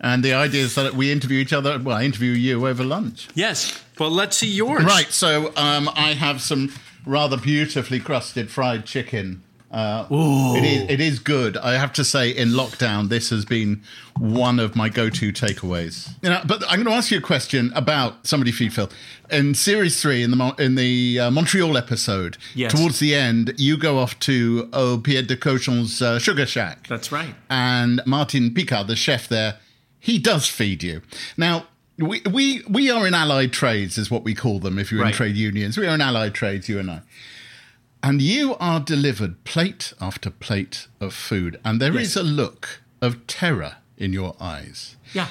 and 0.00 0.24
the 0.24 0.32
idea 0.32 0.62
is 0.62 0.74
that 0.76 0.94
we 0.94 1.12
interview 1.12 1.38
each 1.40 1.52
other. 1.52 1.78
Well, 1.78 1.96
I 1.96 2.04
interview 2.04 2.32
you 2.32 2.66
over 2.66 2.84
lunch. 2.84 3.28
Yes. 3.34 3.82
Well, 3.98 4.10
let's 4.10 4.36
see 4.36 4.48
yours. 4.48 4.84
Right. 4.84 5.10
So 5.10 5.52
um, 5.56 5.90
I 5.94 6.14
have 6.14 6.40
some 6.40 6.72
rather 7.04 7.36
beautifully 7.36 8.00
crusted 8.00 8.50
fried 8.50 8.86
chicken. 8.86 9.42
Uh, 9.72 10.06
it 10.10 10.64
is 10.64 10.90
it 10.90 11.00
is 11.00 11.18
good. 11.18 11.56
I 11.56 11.72
have 11.78 11.92
to 11.94 12.04
say, 12.04 12.28
in 12.30 12.50
lockdown, 12.50 13.08
this 13.08 13.30
has 13.30 13.46
been 13.46 13.82
one 14.18 14.58
of 14.60 14.76
my 14.76 14.90
go-to 14.90 15.32
takeaways. 15.32 16.10
You 16.22 16.28
know, 16.28 16.42
but 16.46 16.62
I'm 16.68 16.76
going 16.82 16.86
to 16.86 16.92
ask 16.92 17.10
you 17.10 17.16
a 17.16 17.22
question 17.22 17.72
about 17.74 18.26
somebody 18.26 18.52
feed 18.52 18.74
Phil. 18.74 18.90
In 19.30 19.54
series 19.54 20.00
three, 20.02 20.22
in 20.22 20.30
the 20.30 20.54
in 20.58 20.74
the 20.74 21.18
uh, 21.20 21.30
Montreal 21.30 21.78
episode, 21.78 22.36
Yes. 22.54 22.72
towards 22.72 22.98
the 22.98 23.14
end, 23.14 23.54
you 23.56 23.78
go 23.78 23.98
off 23.98 24.18
to 24.20 24.68
oh, 24.74 25.00
Pied 25.02 25.26
de 25.26 25.36
Cochon's 25.38 26.02
uh, 26.02 26.18
sugar 26.18 26.44
shack 26.44 26.86
That's 26.86 27.10
right. 27.10 27.34
and 27.48 28.02
Martin 28.04 28.52
Picard, 28.52 28.88
the 28.88 28.96
chef 28.96 29.26
there, 29.26 29.56
he 29.98 30.18
does 30.18 30.46
feed 30.48 30.82
you. 30.82 31.00
Now, 31.38 31.64
we 31.98 32.20
we 32.30 32.62
we 32.68 32.90
are 32.90 33.06
in 33.06 33.14
allied 33.14 33.54
trades, 33.54 33.96
is 33.96 34.10
what 34.10 34.22
we 34.22 34.34
call 34.34 34.58
them. 34.58 34.78
If 34.78 34.92
you're 34.92 35.06
in 35.06 35.12
trade 35.12 35.36
unions, 35.36 35.78
we 35.78 35.86
are 35.86 35.94
in 35.94 36.02
allied 36.02 36.34
trades, 36.34 36.68
you 36.68 36.78
and 36.78 36.90
I. 36.90 37.00
And 38.02 38.20
you 38.20 38.56
are 38.58 38.80
delivered 38.80 39.44
plate 39.44 39.92
after 40.00 40.30
plate 40.30 40.88
of 41.00 41.14
food, 41.14 41.60
and 41.64 41.80
there 41.80 41.96
is 41.96 42.16
Yes. 42.16 42.16
a 42.16 42.22
look 42.24 42.80
of 43.00 43.26
terror 43.26 43.76
in 43.96 44.12
your 44.12 44.34
eyes. 44.40 44.96
Yeah. 45.14 45.28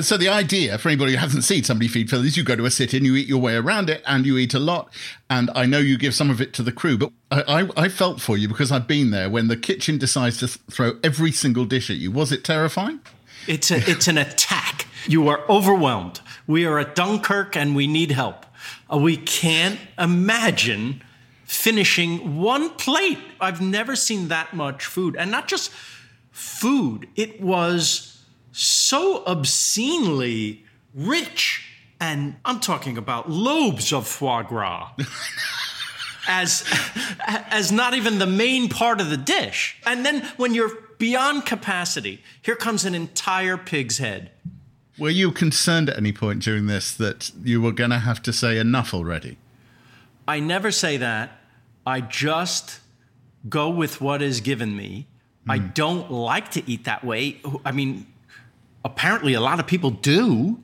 So 0.00 0.16
the 0.16 0.28
idea 0.28 0.78
for 0.78 0.88
anybody 0.88 1.12
who 1.12 1.18
hasn't 1.18 1.44
seen 1.44 1.62
somebody 1.62 1.86
feed 1.86 2.10
Phil 2.10 2.24
is 2.24 2.36
you 2.36 2.42
go 2.42 2.56
to 2.56 2.64
a 2.64 2.70
sit-in, 2.72 3.04
you 3.04 3.14
eat 3.14 3.28
your 3.28 3.40
way 3.40 3.54
around 3.54 3.88
it, 3.88 4.02
and 4.06 4.26
you 4.26 4.36
eat 4.36 4.52
a 4.54 4.58
lot. 4.58 4.88
And 5.30 5.48
I 5.54 5.64
know 5.66 5.78
you 5.78 5.96
give 5.96 6.12
some 6.14 6.28
of 6.28 6.40
it 6.40 6.52
to 6.54 6.62
the 6.64 6.72
crew, 6.72 6.98
but 6.98 7.12
I, 7.30 7.62
I, 7.62 7.84
I 7.84 7.88
felt 7.88 8.20
for 8.20 8.36
you 8.36 8.48
because 8.48 8.72
I've 8.72 8.88
been 8.88 9.10
there 9.12 9.30
when 9.30 9.46
the 9.46 9.56
kitchen 9.56 9.96
decides 9.98 10.38
to 10.38 10.48
throw 10.48 10.98
every 11.04 11.30
single 11.30 11.66
dish 11.66 11.88
at 11.88 11.96
you. 11.98 12.10
Was 12.10 12.32
it 12.32 12.42
terrifying? 12.42 12.98
It's 13.46 13.70
a, 13.70 13.76
it's 13.88 14.08
an 14.08 14.18
attack. 14.18 14.88
You 15.06 15.28
are 15.28 15.48
overwhelmed. 15.48 16.18
We 16.48 16.64
are 16.66 16.80
at 16.80 16.96
Dunkirk 16.96 17.54
and 17.56 17.76
we 17.76 17.86
need 17.86 18.10
help. 18.10 18.44
Uh, 18.92 18.96
we 18.98 19.16
can't 19.16 19.78
imagine 19.98 21.00
finishing 21.46 22.36
one 22.36 22.70
plate. 22.70 23.18
I've 23.40 23.60
never 23.60 23.96
seen 23.96 24.28
that 24.28 24.52
much 24.52 24.84
food, 24.84 25.16
and 25.16 25.30
not 25.30 25.48
just 25.48 25.70
food. 26.30 27.08
It 27.16 27.40
was 27.40 28.22
so 28.52 29.24
obscenely 29.24 30.64
rich, 30.94 31.64
and 32.00 32.36
I'm 32.44 32.60
talking 32.60 32.98
about 32.98 33.30
lobes 33.30 33.92
of 33.92 34.06
foie 34.06 34.42
gras. 34.42 34.90
as 36.28 36.64
as 37.26 37.70
not 37.72 37.94
even 37.94 38.18
the 38.18 38.26
main 38.26 38.68
part 38.68 39.00
of 39.00 39.10
the 39.10 39.16
dish. 39.16 39.80
And 39.86 40.04
then 40.04 40.26
when 40.36 40.54
you're 40.54 40.74
beyond 40.98 41.46
capacity, 41.46 42.22
here 42.42 42.56
comes 42.56 42.84
an 42.84 42.94
entire 42.94 43.56
pig's 43.56 43.98
head. 43.98 44.30
Were 44.98 45.10
you 45.10 45.30
concerned 45.30 45.90
at 45.90 45.96
any 45.96 46.12
point 46.12 46.42
during 46.42 46.66
this 46.66 46.94
that 46.94 47.30
you 47.42 47.60
were 47.60 47.72
going 47.72 47.90
to 47.90 47.98
have 47.98 48.22
to 48.22 48.32
say 48.32 48.58
enough 48.58 48.94
already? 48.94 49.36
I 50.26 50.40
never 50.40 50.70
say 50.70 50.96
that. 50.96 51.38
I 51.86 52.00
just 52.00 52.80
go 53.48 53.70
with 53.70 54.00
what 54.00 54.20
is 54.20 54.40
given 54.40 54.76
me. 54.76 55.06
I 55.48 55.58
hmm. 55.58 55.68
don't 55.68 56.10
like 56.10 56.50
to 56.52 56.70
eat 56.70 56.84
that 56.84 57.04
way. 57.04 57.40
I 57.64 57.72
mean, 57.72 58.06
apparently 58.84 59.34
a 59.34 59.40
lot 59.40 59.60
of 59.60 59.66
people 59.66 59.90
do. 59.90 60.58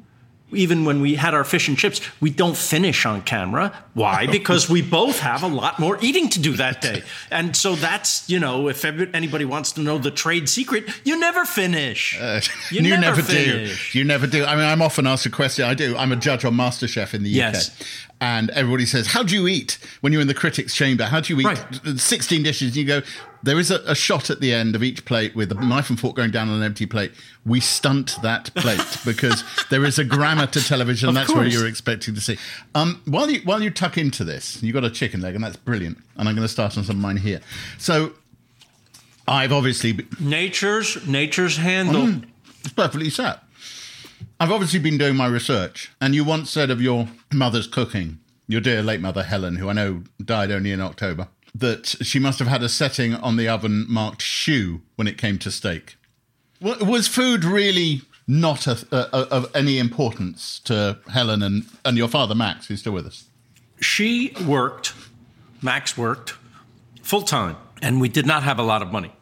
Even 0.52 0.85
when 0.85 1.00
we 1.00 1.14
had 1.14 1.35
our 1.35 1.44
fish 1.44 1.68
and 1.68 1.76
chips, 1.78 2.00
we 2.21 2.30
don't 2.30 2.56
finish 2.56 3.04
on 3.06 3.23
camera. 3.23 3.73
Why? 3.94 4.26
Because 4.26 4.68
we 4.68 4.82
both 4.82 5.18
have 5.21 5.42
a 5.42 5.49
lot 5.49 5.78
more 5.78 5.99
eating 6.00 6.28
to 6.30 6.40
do 6.40 6.52
that 6.56 6.80
day. 6.80 7.02
And 7.30 7.56
so 7.56 7.75
that's, 7.75 8.28
you 8.28 8.38
know, 8.38 8.68
if 8.68 8.85
anybody 8.85 9.44
wants 9.44 9.73
to 9.73 9.80
know 9.80 9.99
the 9.99 10.11
trade 10.11 10.49
secret, 10.49 10.85
you 11.04 11.18
never 11.18 11.44
finish. 11.44 12.18
Uh, 12.21 12.40
you, 12.71 12.82
never, 12.82 13.23
finish. 13.23 13.92
do. 13.92 13.99
You 13.99 14.04
never 14.04 14.26
do. 14.26 14.44
I 14.44 14.54
mean, 14.56 14.64
I'm 14.66 14.82
often 14.82 15.06
asked 15.06 15.25
a 15.26 15.30
question. 15.30 15.64
I 15.64 15.75
do. 15.75 15.97
I'm 15.97 16.12
a 16.12 16.16
judge 16.16 16.44
on 16.44 16.54
MasterChef 16.54 17.14
in 17.14 17.23
the 17.23 17.30
Yes. 17.30 17.71
UK. 17.80 17.87
And 18.21 18.50
everybody 18.50 18.87
says, 18.87 19.09
How 19.09 19.23
do 19.25 19.35
you 19.35 19.49
eat 19.49 19.78
when 20.00 20.12
you're 20.12 20.23
in 20.23 20.28
the 20.28 20.35
critics' 20.35 20.75
chamber? 20.75 21.04
How 21.04 21.21
do 21.21 21.35
you 21.35 21.40
eat 21.40 21.47
Right. 21.47 21.99
16 21.99 22.42
dishes? 22.44 22.68
And 22.68 22.76
you 22.76 22.85
go, 22.85 23.02
There 23.42 23.58
is 23.58 23.70
a, 23.70 23.80
a 23.87 23.94
shot 23.94 24.30
at 24.30 24.40
the 24.40 24.52
end 24.52 24.76
of 24.76 24.82
each 24.82 25.04
plate 25.04 25.34
with 25.34 25.50
a 25.50 25.54
knife 25.54 25.90
and 25.90 25.99
fork 25.99 26.16
going 26.16 26.30
down 26.30 26.49
on 26.49 26.56
an 26.56 26.62
empty 26.62 26.87
plate. 26.87 27.12
We 27.44 27.61
stunt 27.61 28.16
that 28.22 28.54
plate 28.54 28.99
because 29.04 29.42
there 29.70 29.84
is 29.84 29.99
a 29.99 30.04
grammar 30.04 30.46
to 30.46 30.64
television. 30.64 31.08
Of 31.08 31.14
that's 31.16 31.28
what 31.28 31.42
course. 31.42 31.52
you're 31.52 31.66
expecting 31.66 32.14
to 32.14 32.20
see. 32.20 32.38
Um, 32.75 33.02
while, 33.04 33.28
you, 33.28 33.40
while 33.44 33.62
you 33.62 33.70
tuck 33.70 33.99
into 33.99 34.25
this, 34.25 34.62
you 34.62 34.72
got 34.72 34.84
a 34.84 34.90
chicken 34.90 35.20
leg, 35.20 35.34
and 35.34 35.42
that's 35.42 35.56
brilliant. 35.56 35.99
And 36.16 36.28
I'm 36.28 36.34
going 36.34 36.46
to 36.46 36.52
start 36.52 36.78
on 36.78 36.84
some 36.84 36.96
of 36.96 37.02
mine 37.02 37.16
here. 37.16 37.40
So 37.78 38.12
I've 39.26 39.52
obviously 39.52 39.99
Nature's 40.20 41.06
nature's 41.06 41.56
handle. 41.56 42.22
it's 42.61 42.72
perfectly 42.72 43.11
set. 43.11 43.40
I've 44.38 44.50
obviously 44.50 44.80
been 44.80 44.99
doing 44.99 45.16
my 45.16 45.26
research, 45.26 45.92
and 46.00 46.14
you 46.14 46.25
once 46.25 46.50
said 46.50 46.70
of 46.70 46.80
your 46.80 47.08
mother's 47.32 47.66
cooking, 47.66 48.18
your 48.49 48.61
dear 48.61 48.82
late 48.82 49.00
mother 49.00 49.22
Helen, 49.22 49.56
who 49.56 49.68
I 49.68 49.72
know 49.72 50.02
died 50.25 50.50
only 50.50 50.72
in 50.72 50.80
October, 50.80 51.28
that 51.54 51.87
she 51.87 52.18
must 52.18 52.38
have 52.38 52.49
had 52.49 52.62
a 52.62 52.68
setting 52.68 53.14
on 53.14 53.37
the 53.37 53.49
oven 53.49 53.87
marked 53.88 54.23
shoe 54.23 54.80
when 54.97 55.06
it 55.06 55.18
came 55.18 55.38
to 55.38 55.50
steak. 55.50 55.97
Was 56.61 57.09
food 57.09 57.44
really 57.44 58.02
not 58.26 58.66
a, 58.66 58.78
a, 58.92 59.09
a, 59.12 59.21
of 59.30 59.50
any 59.54 59.78
importance 59.78 60.61
to 60.61 60.99
Helen 61.12 61.42
and, 61.42 61.64
and 61.85 61.97
your 61.97 62.09
father, 62.09 62.35
Max, 62.35 62.66
who's 62.66 62.80
still 62.80 62.92
with 62.92 63.06
us? 63.06 63.25
She 63.80 64.32
worked, 64.47 64.94
Max 65.61 65.99
worked 65.99 66.35
full 67.02 67.23
time, 67.23 67.56
and 67.82 68.00
we 68.00 68.09
did 68.09 68.26
not 68.26 68.44
have 68.44 68.59
a 68.59 68.62
lot 68.62 68.80
of 68.80 68.92
money. 68.92 69.12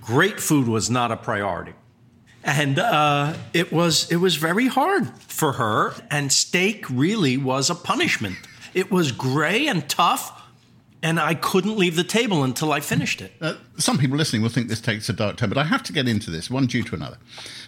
Great 0.00 0.40
food 0.40 0.68
was 0.68 0.88
not 0.88 1.10
a 1.10 1.16
priority. 1.16 1.74
And 2.44 2.78
uh, 2.78 3.34
it 3.52 3.72
was 3.72 4.10
it 4.10 4.16
was 4.16 4.36
very 4.36 4.68
hard 4.68 5.08
for 5.18 5.52
her, 5.52 5.94
and 6.10 6.32
steak 6.32 6.88
really 6.88 7.36
was 7.36 7.68
a 7.68 7.74
punishment. 7.74 8.36
It 8.72 8.90
was 8.90 9.12
gray 9.12 9.66
and 9.66 9.86
tough, 9.88 10.32
and 11.02 11.20
I 11.20 11.34
couldn't 11.34 11.76
leave 11.76 11.96
the 11.96 12.04
table 12.04 12.42
until 12.42 12.72
I 12.72 12.80
finished 12.80 13.20
it. 13.20 13.32
Uh, 13.40 13.54
some 13.76 13.98
people 13.98 14.16
listening 14.16 14.42
will 14.42 14.48
think 14.48 14.68
this 14.68 14.80
takes 14.80 15.08
a 15.08 15.12
dark 15.12 15.36
turn, 15.36 15.48
but 15.48 15.58
I 15.58 15.64
have 15.64 15.82
to 15.84 15.92
get 15.92 16.08
into 16.08 16.30
this 16.30 16.50
one 16.50 16.66
due 16.66 16.82
to 16.82 16.94
another. 16.94 17.18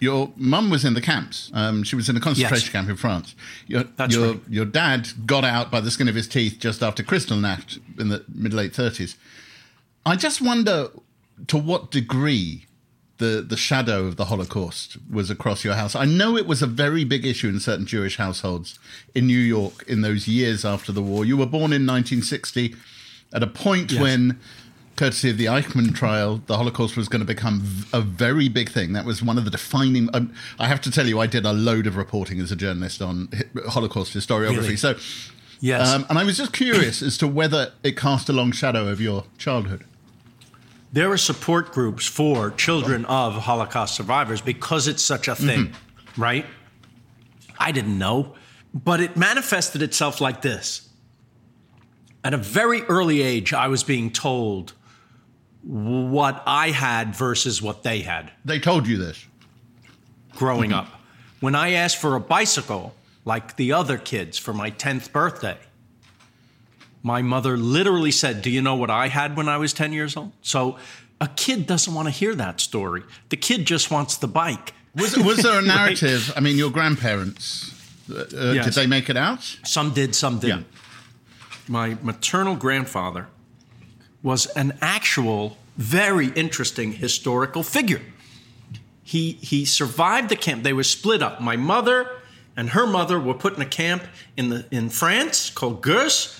Your 0.01 0.33
mum 0.35 0.69
was 0.69 0.83
in 0.83 0.95
the 0.95 1.01
camps. 1.01 1.49
Um, 1.53 1.83
she 1.83 1.95
was 1.95 2.09
in 2.09 2.17
a 2.17 2.19
concentration 2.19 2.65
yes. 2.65 2.71
camp 2.71 2.89
in 2.89 2.97
France. 2.97 3.35
Your, 3.67 3.83
That's 3.83 4.13
your, 4.13 4.33
right. 4.33 4.41
your 4.49 4.65
dad 4.65 5.09
got 5.25 5.45
out 5.45 5.71
by 5.71 5.79
the 5.79 5.91
skin 5.91 6.09
of 6.09 6.15
his 6.15 6.27
teeth 6.27 6.57
just 6.59 6.83
after 6.83 7.03
Kristallnacht 7.03 7.79
in 7.99 8.09
the 8.09 8.25
mid 8.33 8.53
late 8.53 8.73
30s. 8.73 9.15
I 10.05 10.15
just 10.15 10.41
wonder 10.41 10.89
to 11.47 11.57
what 11.57 11.91
degree 11.91 12.65
the, 13.19 13.45
the 13.47 13.55
shadow 13.55 14.05
of 14.05 14.17
the 14.17 14.25
Holocaust 14.25 14.97
was 15.09 15.29
across 15.29 15.63
your 15.63 15.75
house. 15.75 15.95
I 15.95 16.05
know 16.05 16.35
it 16.35 16.47
was 16.47 16.63
a 16.63 16.67
very 16.67 17.03
big 17.03 17.23
issue 17.23 17.47
in 17.47 17.59
certain 17.59 17.85
Jewish 17.85 18.17
households 18.17 18.79
in 19.13 19.27
New 19.27 19.37
York 19.37 19.83
in 19.87 20.01
those 20.01 20.27
years 20.27 20.65
after 20.65 20.91
the 20.91 21.03
war. 21.03 21.23
You 21.23 21.37
were 21.37 21.45
born 21.45 21.71
in 21.71 21.85
1960 21.85 22.75
at 23.33 23.43
a 23.43 23.47
point 23.47 23.91
yes. 23.91 24.01
when, 24.01 24.39
courtesy 24.95 25.31
of 25.31 25.37
the 25.37 25.45
Eichmann 25.45 25.95
trial, 25.95 26.41
the 26.45 26.57
Holocaust 26.57 26.95
was 26.95 27.07
going 27.07 27.21
to 27.21 27.25
become 27.25 27.85
a 27.91 28.01
very 28.01 28.49
big 28.49 28.69
thing. 28.69 28.93
That 28.93 29.05
was 29.05 29.23
one 29.23 29.37
of 29.37 29.45
the 29.45 29.51
defining. 29.51 30.09
Um, 30.13 30.33
I 30.59 30.67
have 30.67 30.81
to 30.81 30.91
tell 30.91 31.07
you, 31.07 31.19
I 31.19 31.27
did 31.27 31.45
a 31.45 31.53
load 31.53 31.87
of 31.87 31.97
reporting 31.97 32.39
as 32.39 32.51
a 32.51 32.55
journalist 32.55 33.01
on 33.01 33.29
Holocaust 33.67 34.13
historiography. 34.13 34.57
Really? 34.57 34.75
So, 34.75 34.95
yes, 35.59 35.89
um, 35.89 36.05
and 36.09 36.19
I 36.19 36.23
was 36.23 36.37
just 36.37 36.53
curious 36.53 37.01
as 37.01 37.17
to 37.17 37.27
whether 37.27 37.71
it 37.83 37.97
cast 37.97 38.29
a 38.29 38.33
long 38.33 38.51
shadow 38.51 38.87
over 38.87 39.01
your 39.01 39.23
childhood. 39.37 39.85
There 40.93 41.09
are 41.09 41.17
support 41.17 41.71
groups 41.71 42.05
for 42.05 42.51
children 42.51 43.05
of 43.05 43.33
Holocaust 43.33 43.95
survivors 43.95 44.41
because 44.41 44.87
it's 44.87 45.01
such 45.01 45.29
a 45.29 45.35
thing, 45.35 45.67
mm-hmm. 45.67 46.21
right? 46.21 46.45
I 47.57 47.71
didn't 47.71 47.97
know, 47.97 48.35
but 48.73 48.99
it 48.99 49.15
manifested 49.15 49.81
itself 49.81 50.19
like 50.19 50.41
this 50.41 50.90
at 52.23 52.33
a 52.33 52.37
very 52.37 52.83
early 52.83 53.21
age, 53.21 53.53
I 53.53 53.67
was 53.67 53.83
being 53.83 54.11
told 54.11 54.73
what 55.63 56.41
I 56.45 56.71
had 56.71 57.15
versus 57.15 57.61
what 57.61 57.83
they 57.83 58.01
had. 58.01 58.31
They 58.45 58.59
told 58.59 58.87
you 58.87 58.97
this? 58.97 59.25
Growing 60.35 60.73
up. 60.73 60.87
When 61.39 61.55
I 61.55 61.71
asked 61.71 61.97
for 61.97 62.15
a 62.15 62.19
bicycle, 62.19 62.95
like 63.25 63.55
the 63.55 63.73
other 63.73 63.97
kids, 63.97 64.37
for 64.37 64.53
my 64.53 64.71
10th 64.71 65.11
birthday, 65.11 65.57
my 67.03 67.21
mother 67.21 67.57
literally 67.57 68.11
said, 68.11 68.41
Do 68.41 68.49
you 68.49 68.61
know 68.61 68.75
what 68.75 68.89
I 68.89 69.07
had 69.07 69.35
when 69.35 69.49
I 69.49 69.57
was 69.57 69.73
10 69.73 69.93
years 69.93 70.15
old? 70.15 70.31
So 70.41 70.77
a 71.19 71.27
kid 71.27 71.65
doesn't 71.65 71.93
want 71.93 72.07
to 72.07 72.11
hear 72.11 72.35
that 72.35 72.59
story. 72.59 73.03
The 73.29 73.37
kid 73.37 73.65
just 73.65 73.89
wants 73.91 74.17
the 74.17 74.27
bike. 74.27 74.73
Was, 74.95 75.17
was 75.17 75.43
there 75.43 75.59
a 75.59 75.61
narrative? 75.65 76.29
right? 76.29 76.37
I 76.37 76.41
mean, 76.41 76.57
your 76.57 76.71
grandparents, 76.71 77.73
uh, 78.09 78.25
yes. 78.53 78.65
did 78.65 78.73
they 78.75 78.87
make 78.87 79.09
it 79.09 79.17
out? 79.17 79.41
Some 79.63 79.93
did, 79.93 80.15
some 80.15 80.39
didn't. 80.39 80.67
Yeah 80.71 80.80
my 81.71 81.97
maternal 82.03 82.55
grandfather 82.55 83.27
was 84.21 84.45
an 84.47 84.77
actual 84.81 85.57
very 85.77 86.27
interesting 86.27 86.91
historical 86.91 87.63
figure. 87.63 88.01
He, 89.01 89.31
he 89.41 89.65
survived 89.65 90.29
the 90.29 90.35
camp. 90.35 90.63
They 90.63 90.73
were 90.73 90.83
split 90.83 91.23
up. 91.23 91.41
My 91.41 91.55
mother 91.55 92.09
and 92.55 92.71
her 92.71 92.85
mother 92.85 93.19
were 93.19 93.33
put 93.33 93.55
in 93.55 93.61
a 93.61 93.65
camp 93.65 94.03
in, 94.35 94.49
the, 94.49 94.65
in 94.69 94.89
France 94.89 95.49
called 95.49 95.81
Gurs. 95.81 96.37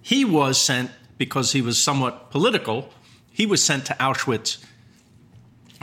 He 0.00 0.24
was 0.24 0.58
sent, 0.58 0.90
because 1.18 1.52
he 1.52 1.62
was 1.62 1.80
somewhat 1.80 2.30
political, 2.30 2.90
he 3.30 3.46
was 3.46 3.62
sent 3.62 3.84
to 3.86 3.94
Auschwitz 3.94 4.64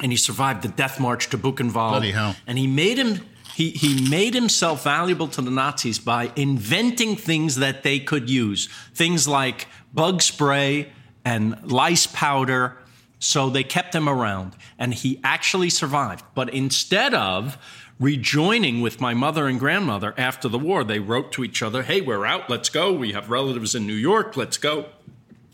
and 0.02 0.12
he 0.12 0.18
survived 0.18 0.64
the 0.64 0.70
death 0.70 1.00
march 1.00 1.30
to 1.30 1.38
Buchenwald. 1.38 1.92
Bloody 1.92 2.12
hell. 2.12 2.36
And 2.48 2.58
he 2.58 2.66
made 2.66 2.98
him 2.98 3.22
he, 3.55 3.72
he 3.72 4.10
made 4.10 4.34
himself 4.34 4.84
valuable 4.84 5.27
to 5.29 5.41
the 5.41 5.51
Nazis 5.51 6.00
by 6.00 6.31
inventing 6.36 7.15
things 7.15 7.58
that 7.58 7.84
they 7.84 8.00
could 8.00 8.29
use, 8.29 8.67
things 8.93 9.27
like 9.27 9.67
bug 9.93 10.22
spray 10.22 10.91
and 11.25 11.72
lice 11.72 12.08
powder. 12.08 12.77
So 13.20 13.50
they 13.50 13.63
kept 13.63 13.93
him 13.93 14.10
around, 14.10 14.55
and 14.79 14.93
he 14.93 15.20
actually 15.24 15.70
survived. 15.70 16.25
But 16.34 16.51
instead 16.53 17.13
of 17.13 17.58
rejoining 18.00 18.81
with 18.81 19.00
my 19.00 19.13
mother 19.13 19.48
and 19.48 19.60
grandmother 19.60 20.15
after 20.17 20.48
the 20.48 20.58
war, 20.58 20.84
they 20.84 21.00
wrote 21.00 21.31
to 21.34 21.43
each 21.43 21.62
other, 21.62 21.84
Hey, 21.84 22.01
we're 22.01 22.25
out, 22.25 22.50
let's 22.50 22.70
go. 22.70 22.91
We 22.91 23.13
have 23.13 23.29
relatives 23.29 23.75
in 23.75 23.86
New 23.86 23.93
York, 23.93 24.36
let's 24.36 24.58
go. 24.58 24.88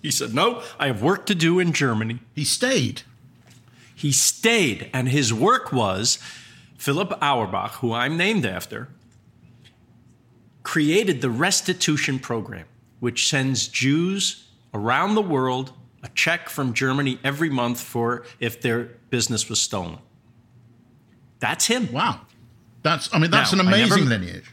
He 0.01 0.11
said, 0.11 0.33
No, 0.33 0.63
I 0.79 0.87
have 0.87 1.01
work 1.01 1.25
to 1.25 1.35
do 1.35 1.59
in 1.59 1.73
Germany. 1.73 2.19
He 2.33 2.45
stayed. 2.45 3.01
He 3.93 4.11
stayed, 4.11 4.89
and 4.93 5.09
his 5.09 5.33
work 5.33 5.73
was 5.73 6.19
Philip 6.77 7.17
Auerbach, 7.21 7.73
who 7.75 7.93
I'm 7.93 8.17
named 8.17 8.45
after, 8.45 8.87
created 10.63 11.21
the 11.21 11.29
restitution 11.29 12.19
program, 12.19 12.65
which 12.99 13.27
sends 13.29 13.67
Jews 13.67 14.47
around 14.73 15.15
the 15.15 15.21
world 15.21 15.73
a 16.03 16.09
check 16.09 16.49
from 16.49 16.73
Germany 16.73 17.19
every 17.23 17.49
month 17.49 17.81
for 17.81 18.23
if 18.39 18.61
their 18.61 18.83
business 19.09 19.49
was 19.49 19.59
stolen. 19.59 19.99
That's 21.39 21.67
him. 21.67 21.91
Wow. 21.91 22.21
That's 22.83 23.13
I 23.13 23.19
mean 23.19 23.31
that's 23.31 23.53
now, 23.53 23.61
an 23.61 23.67
amazing 23.67 24.05
never, 24.05 24.19
lineage. 24.21 24.51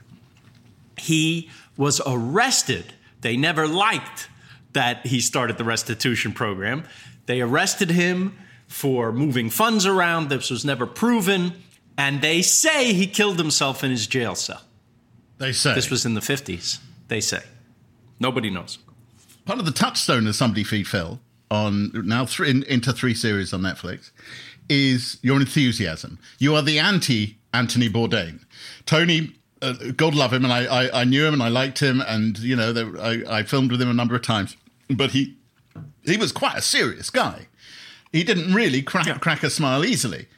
He 0.99 1.50
was 1.76 2.00
arrested. 2.07 2.95
They 3.21 3.37
never 3.37 3.69
liked 3.69 4.28
that 4.73 5.07
he 5.07 5.21
started 5.21 5.59
the 5.59 5.64
restitution 5.64 6.33
program. 6.33 6.85
They 7.26 7.40
arrested 7.40 7.90
him 7.90 8.37
for 8.66 9.12
moving 9.12 9.50
funds 9.50 9.87
around. 9.87 10.28
This 10.28 10.50
was 10.50 10.64
never 10.64 10.87
proven. 10.87 11.52
And 11.96 12.20
they 12.20 12.42
say 12.42 12.92
he 12.92 13.06
killed 13.06 13.38
himself 13.38 13.84
in 13.84 13.90
his 13.90 14.06
jail 14.06 14.34
cell. 14.34 14.62
They 15.38 15.52
say. 15.52 15.74
This 15.74 15.90
was 15.90 16.04
in 16.04 16.14
the 16.14 16.20
50s. 16.20 16.78
They 17.08 17.20
say. 17.20 17.42
Nobody 18.18 18.50
knows. 18.50 18.78
Part 19.44 19.58
of 19.58 19.64
the 19.64 19.72
touchstone 19.72 20.26
of 20.26 20.34
Somebody 20.34 20.64
Feed 20.64 20.88
Phil 20.88 21.20
on 21.50 21.90
now 22.06 22.24
three, 22.26 22.50
in, 22.50 22.62
into 22.64 22.92
three 22.92 23.14
series 23.14 23.52
on 23.52 23.60
Netflix 23.60 24.10
is 24.68 25.18
your 25.22 25.38
enthusiasm. 25.38 26.18
You 26.38 26.54
are 26.56 26.62
the 26.62 26.78
anti 26.78 27.38
Anthony 27.52 27.88
Bourdain. 27.88 28.44
Tony, 28.86 29.34
uh, 29.62 29.74
God 29.96 30.14
love 30.14 30.32
him, 30.32 30.44
and 30.44 30.52
I, 30.52 30.64
I, 30.64 31.00
I, 31.02 31.04
knew 31.04 31.24
him 31.26 31.34
and 31.34 31.42
I 31.42 31.48
liked 31.48 31.80
him, 31.80 32.00
and 32.00 32.38
you 32.38 32.56
know 32.56 32.94
I, 33.00 33.38
I 33.38 33.42
filmed 33.42 33.70
with 33.70 33.80
him 33.80 33.90
a 33.90 33.94
number 33.94 34.14
of 34.14 34.22
times. 34.22 34.56
But 34.88 35.10
he 35.10 35.36
he 36.04 36.16
was 36.16 36.32
quite 36.32 36.56
a 36.56 36.62
serious 36.62 37.10
guy. 37.10 37.48
He 38.12 38.24
didn't 38.24 38.54
really 38.54 38.82
crack, 38.82 39.06
yeah. 39.06 39.18
crack 39.18 39.42
a 39.42 39.50
smile 39.50 39.84
easily. 39.84 40.28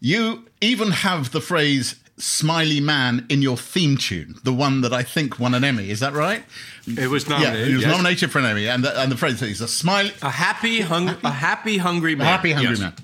You 0.00 0.46
even 0.60 0.90
have 0.90 1.32
the 1.32 1.40
phrase 1.40 1.96
smiley 2.18 2.80
man 2.80 3.26
in 3.28 3.42
your 3.42 3.56
theme 3.56 3.96
tune, 3.96 4.36
the 4.42 4.52
one 4.52 4.80
that 4.82 4.92
I 4.92 5.02
think 5.02 5.38
won 5.38 5.54
an 5.54 5.64
Emmy. 5.64 5.90
Is 5.90 6.00
that 6.00 6.12
right? 6.12 6.44
It 6.86 7.08
was 7.08 7.28
nominated. 7.28 7.60
Yeah, 7.60 7.66
he 7.66 7.74
was 7.74 7.82
yes. 7.82 7.90
nominated 7.90 8.30
for 8.30 8.38
an 8.38 8.44
Emmy, 8.44 8.68
and 8.68 8.84
the, 8.84 9.00
and 9.00 9.10
the 9.10 9.16
phrase 9.16 9.40
is 9.42 9.60
a 9.60 9.68
smiley, 9.68 10.12
a 10.22 10.30
happy, 10.30 10.80
hung, 10.80 11.08
happy? 11.08 11.26
a 11.26 11.30
happy, 11.30 11.78
hungry 11.78 12.14
man. 12.14 12.26
A 12.26 12.30
happy, 12.30 12.52
hungry 12.52 12.70
yes. 12.70 12.80
man. 12.80 12.94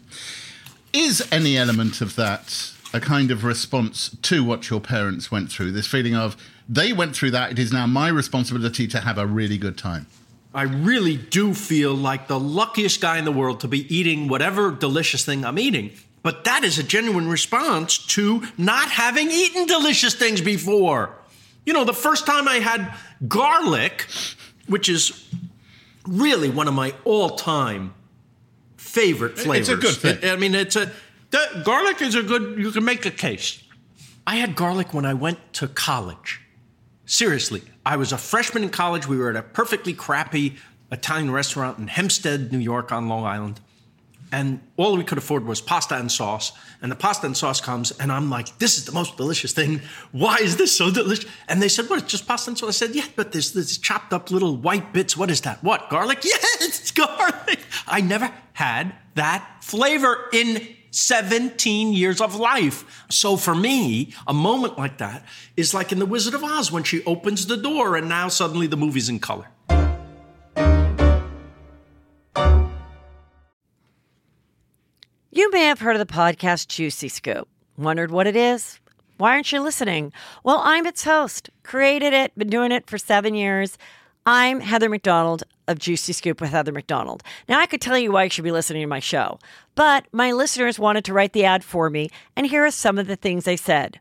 Is 0.92 1.26
any 1.32 1.56
element 1.56 2.00
of 2.00 2.16
that 2.16 2.72
a 2.92 3.00
kind 3.00 3.30
of 3.30 3.42
response 3.42 4.16
to 4.22 4.44
what 4.44 4.70
your 4.70 4.80
parents 4.80 5.30
went 5.30 5.50
through? 5.50 5.72
This 5.72 5.86
feeling 5.86 6.14
of 6.14 6.36
they 6.68 6.92
went 6.92 7.16
through 7.16 7.32
that; 7.32 7.52
it 7.52 7.58
is 7.58 7.72
now 7.72 7.86
my 7.86 8.08
responsibility 8.08 8.86
to 8.88 9.00
have 9.00 9.18
a 9.18 9.26
really 9.26 9.58
good 9.58 9.76
time. 9.76 10.06
I 10.54 10.62
really 10.62 11.16
do 11.16 11.52
feel 11.52 11.94
like 11.94 12.28
the 12.28 12.38
luckiest 12.38 13.00
guy 13.00 13.18
in 13.18 13.24
the 13.24 13.32
world 13.32 13.58
to 13.60 13.68
be 13.68 13.92
eating 13.94 14.28
whatever 14.28 14.70
delicious 14.70 15.24
thing 15.24 15.44
I'm 15.44 15.58
eating 15.58 15.90
but 16.24 16.44
that 16.44 16.64
is 16.64 16.78
a 16.78 16.82
genuine 16.82 17.28
response 17.28 17.98
to 17.98 18.42
not 18.56 18.90
having 18.90 19.30
eaten 19.30 19.66
delicious 19.66 20.14
things 20.14 20.40
before. 20.40 21.14
You 21.66 21.74
know, 21.74 21.84
the 21.84 21.92
first 21.92 22.24
time 22.24 22.48
I 22.48 22.54
had 22.54 22.92
garlic, 23.28 24.06
which 24.66 24.88
is 24.88 25.28
really 26.08 26.48
one 26.48 26.66
of 26.66 26.72
my 26.72 26.94
all 27.04 27.36
time 27.36 27.92
favorite 28.78 29.38
flavors. 29.38 29.68
It's 29.68 29.78
a 29.78 29.80
good 29.80 29.96
thing. 29.96 30.30
It, 30.30 30.32
I 30.32 30.36
mean, 30.36 30.54
it's 30.54 30.76
a 30.76 30.90
garlic 31.62 32.00
is 32.00 32.14
a 32.14 32.22
good. 32.22 32.58
You 32.58 32.72
can 32.72 32.86
make 32.86 33.04
a 33.04 33.10
case. 33.10 33.62
I 34.26 34.36
had 34.36 34.56
garlic 34.56 34.94
when 34.94 35.04
I 35.04 35.12
went 35.12 35.52
to 35.54 35.68
college. 35.68 36.40
Seriously, 37.04 37.60
I 37.84 37.96
was 37.96 38.12
a 38.12 38.18
freshman 38.18 38.62
in 38.62 38.70
college. 38.70 39.06
We 39.06 39.18
were 39.18 39.28
at 39.28 39.36
a 39.36 39.42
perfectly 39.42 39.92
crappy 39.92 40.56
Italian 40.90 41.30
restaurant 41.30 41.78
in 41.78 41.88
Hempstead, 41.88 42.50
New 42.50 42.58
York, 42.58 42.92
on 42.92 43.08
Long 43.08 43.26
Island 43.26 43.60
and 44.34 44.60
all 44.76 44.96
we 44.96 45.04
could 45.04 45.16
afford 45.16 45.46
was 45.46 45.60
pasta 45.60 45.96
and 45.96 46.10
sauce. 46.10 46.50
And 46.82 46.90
the 46.90 46.96
pasta 46.96 47.24
and 47.24 47.36
sauce 47.36 47.60
comes, 47.60 47.92
and 47.92 48.10
I'm 48.10 48.30
like, 48.30 48.58
this 48.58 48.76
is 48.76 48.84
the 48.84 48.90
most 48.90 49.16
delicious 49.16 49.52
thing. 49.52 49.80
Why 50.10 50.38
is 50.42 50.56
this 50.56 50.76
so 50.76 50.90
delicious? 50.90 51.30
And 51.46 51.62
they 51.62 51.68
said, 51.68 51.88
what, 51.88 52.00
it's 52.00 52.10
just 52.10 52.26
pasta 52.26 52.50
and 52.50 52.58
sauce? 52.58 52.68
I 52.68 52.86
said, 52.86 52.96
yeah, 52.96 53.04
but 53.14 53.30
there's 53.30 53.52
this 53.52 53.78
chopped 53.78 54.12
up 54.12 54.32
little 54.32 54.56
white 54.56 54.92
bits. 54.92 55.16
What 55.16 55.30
is 55.30 55.42
that? 55.42 55.62
What, 55.62 55.88
garlic? 55.88 56.24
Yes, 56.24 56.56
it's 56.62 56.90
garlic. 56.90 57.60
I 57.86 58.00
never 58.00 58.28
had 58.54 58.92
that 59.14 59.58
flavor 59.60 60.28
in 60.32 60.66
17 60.90 61.92
years 61.92 62.20
of 62.20 62.34
life. 62.34 63.06
So 63.10 63.36
for 63.36 63.54
me, 63.54 64.14
a 64.26 64.34
moment 64.34 64.76
like 64.76 64.98
that 64.98 65.24
is 65.56 65.74
like 65.74 65.92
in 65.92 66.00
The 66.00 66.06
Wizard 66.06 66.34
of 66.34 66.42
Oz 66.42 66.72
when 66.72 66.82
she 66.82 67.04
opens 67.04 67.46
the 67.46 67.56
door 67.56 67.94
and 67.94 68.08
now 68.08 68.26
suddenly 68.26 68.66
the 68.66 68.76
movie's 68.76 69.08
in 69.08 69.20
color. 69.20 69.46
You 75.36 75.50
may 75.50 75.64
have 75.64 75.80
heard 75.80 75.96
of 75.96 76.06
the 76.06 76.14
podcast 76.14 76.68
Juicy 76.68 77.08
Scoop. 77.08 77.48
Wondered 77.76 78.12
what 78.12 78.28
it 78.28 78.36
is? 78.36 78.78
Why 79.16 79.32
aren't 79.32 79.50
you 79.50 79.60
listening? 79.60 80.12
Well, 80.44 80.60
I'm 80.62 80.86
its 80.86 81.02
host, 81.02 81.50
created 81.64 82.12
it, 82.12 82.38
been 82.38 82.48
doing 82.48 82.70
it 82.70 82.88
for 82.88 82.98
seven 82.98 83.34
years. 83.34 83.76
I'm 84.24 84.60
Heather 84.60 84.88
McDonald 84.88 85.42
of 85.66 85.80
Juicy 85.80 86.12
Scoop 86.12 86.40
with 86.40 86.50
Heather 86.50 86.70
McDonald. 86.70 87.24
Now, 87.48 87.58
I 87.58 87.66
could 87.66 87.80
tell 87.80 87.98
you 87.98 88.12
why 88.12 88.22
you 88.22 88.30
should 88.30 88.44
be 88.44 88.52
listening 88.52 88.82
to 88.82 88.86
my 88.86 89.00
show, 89.00 89.40
but 89.74 90.06
my 90.12 90.30
listeners 90.30 90.78
wanted 90.78 91.04
to 91.06 91.12
write 91.12 91.32
the 91.32 91.44
ad 91.44 91.64
for 91.64 91.90
me, 91.90 92.10
and 92.36 92.46
here 92.46 92.64
are 92.64 92.70
some 92.70 92.96
of 92.96 93.08
the 93.08 93.16
things 93.16 93.42
they 93.42 93.56
said. 93.56 93.98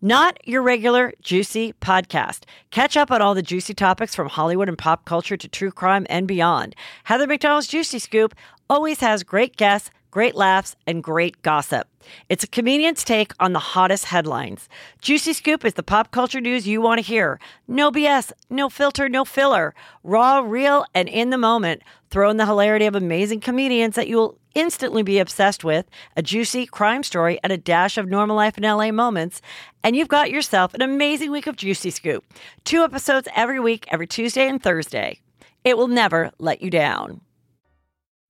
Not 0.00 0.38
your 0.46 0.62
regular 0.62 1.12
juicy 1.22 1.72
podcast. 1.80 2.44
Catch 2.70 2.96
up 2.96 3.10
on 3.10 3.20
all 3.20 3.34
the 3.34 3.42
juicy 3.42 3.74
topics 3.74 4.14
from 4.14 4.28
Hollywood 4.28 4.68
and 4.68 4.78
pop 4.78 5.04
culture 5.04 5.36
to 5.36 5.48
true 5.48 5.72
crime 5.72 6.06
and 6.08 6.28
beyond. 6.28 6.76
Heather 7.02 7.26
McDonald's 7.26 7.66
Juicy 7.66 7.98
Scoop 7.98 8.32
always 8.70 9.00
has 9.00 9.24
great 9.24 9.56
guests 9.56 9.90
great 10.10 10.34
laughs, 10.34 10.74
and 10.86 11.02
great 11.02 11.42
gossip. 11.42 11.86
It's 12.28 12.44
a 12.44 12.48
comedian's 12.48 13.04
take 13.04 13.32
on 13.38 13.52
the 13.52 13.58
hottest 13.58 14.06
headlines. 14.06 14.68
Juicy 15.02 15.34
Scoop 15.34 15.64
is 15.64 15.74
the 15.74 15.82
pop 15.82 16.10
culture 16.10 16.40
news 16.40 16.66
you 16.66 16.80
want 16.80 16.98
to 16.98 17.06
hear. 17.06 17.38
No 17.66 17.90
BS, 17.90 18.32
no 18.48 18.70
filter, 18.70 19.08
no 19.08 19.24
filler. 19.24 19.74
Raw, 20.02 20.40
real, 20.40 20.84
and 20.94 21.08
in 21.08 21.30
the 21.30 21.38
moment. 21.38 21.82
Throw 22.10 22.30
in 22.30 22.38
the 22.38 22.46
hilarity 22.46 22.86
of 22.86 22.94
amazing 22.94 23.40
comedians 23.40 23.94
that 23.96 24.08
you 24.08 24.16
will 24.16 24.38
instantly 24.54 25.02
be 25.02 25.18
obsessed 25.18 25.62
with, 25.62 25.86
a 26.16 26.22
juicy 26.22 26.64
crime 26.66 27.02
story, 27.02 27.38
and 27.42 27.52
a 27.52 27.58
dash 27.58 27.98
of 27.98 28.08
normal 28.08 28.34
life 28.34 28.56
in 28.56 28.64
LA 28.64 28.90
moments, 28.90 29.42
and 29.82 29.96
you've 29.96 30.08
got 30.08 30.30
yourself 30.30 30.74
an 30.74 30.82
amazing 30.82 31.30
week 31.30 31.46
of 31.46 31.56
Juicy 31.56 31.90
Scoop. 31.90 32.24
Two 32.64 32.82
episodes 32.82 33.28
every 33.34 33.60
week, 33.60 33.86
every 33.88 34.06
Tuesday 34.06 34.48
and 34.48 34.62
Thursday. 34.62 35.20
It 35.64 35.76
will 35.76 35.88
never 35.88 36.30
let 36.38 36.62
you 36.62 36.70
down. 36.70 37.20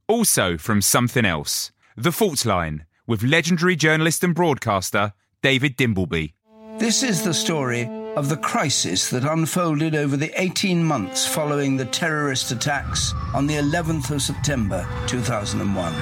Also 0.06 0.56
from 0.56 0.80
Something 0.80 1.24
Else. 1.24 1.70
The 1.96 2.12
Fault 2.12 2.44
Line 2.44 2.84
with 3.06 3.22
legendary 3.22 3.76
journalist 3.76 4.22
and 4.22 4.34
broadcaster 4.34 5.12
David 5.42 5.76
Dimbleby. 5.76 6.34
This 6.78 7.02
is 7.02 7.22
the 7.22 7.34
story 7.34 7.88
of 8.16 8.28
the 8.28 8.36
crisis 8.36 9.10
that 9.10 9.24
unfolded 9.24 9.94
over 9.94 10.16
the 10.16 10.32
18 10.40 10.82
months 10.82 11.26
following 11.26 11.76
the 11.76 11.84
terrorist 11.86 12.52
attacks 12.52 13.12
on 13.34 13.46
the 13.46 13.54
11th 13.54 14.10
of 14.10 14.22
September 14.22 14.86
2001. 15.06 15.94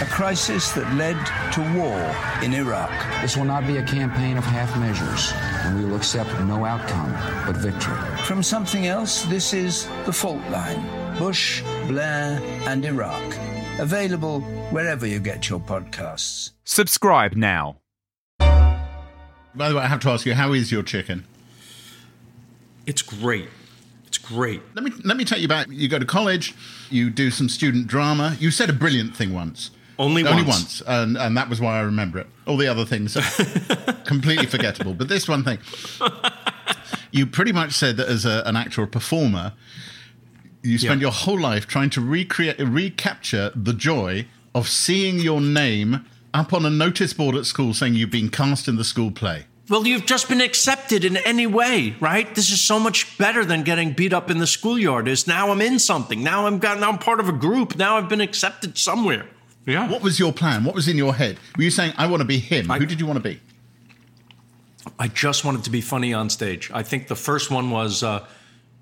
A 0.00 0.04
crisis 0.10 0.72
that 0.72 0.92
led 0.94 1.16
to 1.52 1.60
war 1.78 2.00
in 2.42 2.54
Iraq. 2.54 2.90
This 3.22 3.36
will 3.36 3.44
not 3.44 3.68
be 3.68 3.76
a 3.76 3.84
campaign 3.84 4.36
of 4.36 4.44
half 4.44 4.76
measures, 4.78 5.32
and 5.64 5.78
we 5.78 5.84
will 5.84 5.96
accept 5.96 6.28
no 6.40 6.64
outcome 6.64 7.12
but 7.46 7.56
victory. 7.56 7.96
From 8.24 8.42
something 8.42 8.86
else, 8.86 9.24
this 9.26 9.54
is 9.54 9.86
The 10.06 10.12
Fault 10.12 10.42
Line 10.50 10.84
Bush, 11.18 11.62
Blair, 11.86 12.40
and 12.66 12.84
Iraq. 12.84 13.22
Available 13.78 14.40
wherever 14.70 15.06
you 15.06 15.20
get 15.20 15.48
your 15.48 15.60
podcasts. 15.60 16.50
Subscribe 16.64 17.34
now. 17.34 17.76
By 18.40 19.68
the 19.68 19.76
way, 19.76 19.82
I 19.82 19.86
have 19.86 20.00
to 20.00 20.10
ask 20.10 20.26
you, 20.26 20.34
how 20.34 20.52
is 20.52 20.72
your 20.72 20.82
chicken? 20.82 21.26
It's 22.86 23.02
great. 23.02 23.48
Great. 24.24 24.62
Let 24.74 24.84
me 24.84 24.92
let 25.04 25.16
me 25.16 25.24
tell 25.24 25.38
you 25.38 25.48
back. 25.48 25.66
You 25.70 25.88
go 25.88 25.98
to 25.98 26.06
college, 26.06 26.54
you 26.90 27.10
do 27.10 27.30
some 27.30 27.48
student 27.48 27.86
drama. 27.86 28.36
You 28.38 28.50
said 28.50 28.70
a 28.70 28.72
brilliant 28.72 29.16
thing 29.16 29.32
once. 29.32 29.70
Only 29.98 30.24
only 30.26 30.42
once. 30.42 30.80
once, 30.80 30.82
and 30.86 31.16
and 31.18 31.36
that 31.36 31.48
was 31.48 31.60
why 31.60 31.78
I 31.78 31.82
remember 31.82 32.18
it. 32.18 32.26
All 32.46 32.56
the 32.56 32.66
other 32.68 32.84
things 32.84 33.16
are 33.16 33.94
completely 34.04 34.46
forgettable, 34.46 34.94
but 34.94 35.08
this 35.08 35.28
one 35.28 35.44
thing. 35.44 35.58
You 37.14 37.26
pretty 37.26 37.52
much 37.52 37.72
said 37.72 37.98
that 37.98 38.08
as 38.08 38.24
a, 38.24 38.42
an 38.46 38.56
actor 38.56 38.80
or 38.82 38.86
performer, 38.86 39.52
you 40.62 40.78
spend 40.78 41.02
Yeah. 41.02 41.06
your 41.06 41.12
whole 41.12 41.38
life 41.38 41.66
trying 41.66 41.90
to 41.90 42.00
recreate, 42.00 42.58
recapture 42.58 43.52
the 43.54 43.74
joy 43.74 44.26
of 44.54 44.66
seeing 44.66 45.18
your 45.18 45.38
name 45.42 46.06
up 46.32 46.54
on 46.54 46.64
a 46.64 46.70
notice 46.70 47.12
board 47.12 47.34
at 47.36 47.44
school 47.44 47.74
saying 47.74 47.96
you've 47.96 48.10
been 48.10 48.30
cast 48.30 48.66
in 48.66 48.76
the 48.76 48.84
school 48.84 49.10
play. 49.10 49.44
Well, 49.68 49.86
you've 49.86 50.06
just 50.06 50.28
been 50.28 50.40
accepted 50.40 51.04
in 51.04 51.16
any 51.18 51.46
way, 51.46 51.94
right? 52.00 52.32
This 52.34 52.50
is 52.50 52.60
so 52.60 52.78
much 52.80 53.16
better 53.16 53.44
than 53.44 53.62
getting 53.62 53.92
beat 53.92 54.12
up 54.12 54.30
in 54.30 54.38
the 54.38 54.46
schoolyard. 54.46 55.06
Is 55.08 55.26
now 55.26 55.50
I'm 55.50 55.60
in 55.60 55.78
something. 55.78 56.22
Now 56.22 56.46
I'm 56.46 56.58
got 56.58 56.80
now 56.80 56.90
I'm 56.90 56.98
part 56.98 57.20
of 57.20 57.28
a 57.28 57.32
group. 57.32 57.76
Now 57.76 57.96
I've 57.96 58.08
been 58.08 58.20
accepted 58.20 58.76
somewhere. 58.76 59.26
Yeah. 59.64 59.88
What 59.88 60.02
was 60.02 60.18
your 60.18 60.32
plan? 60.32 60.64
What 60.64 60.74
was 60.74 60.88
in 60.88 60.96
your 60.96 61.14
head? 61.14 61.38
Were 61.56 61.62
you 61.62 61.70
saying, 61.70 61.92
I 61.96 62.06
want 62.08 62.20
to 62.20 62.24
be 62.26 62.38
him? 62.38 62.70
I- 62.70 62.78
Who 62.78 62.86
did 62.86 62.98
you 63.00 63.06
want 63.06 63.22
to 63.22 63.28
be? 63.28 63.40
I 64.98 65.06
just 65.06 65.44
wanted 65.44 65.62
to 65.64 65.70
be 65.70 65.80
funny 65.80 66.12
on 66.12 66.28
stage. 66.28 66.68
I 66.74 66.82
think 66.82 67.06
the 67.06 67.14
first 67.14 67.50
one 67.52 67.70
was 67.70 68.02
uh, 68.02 68.26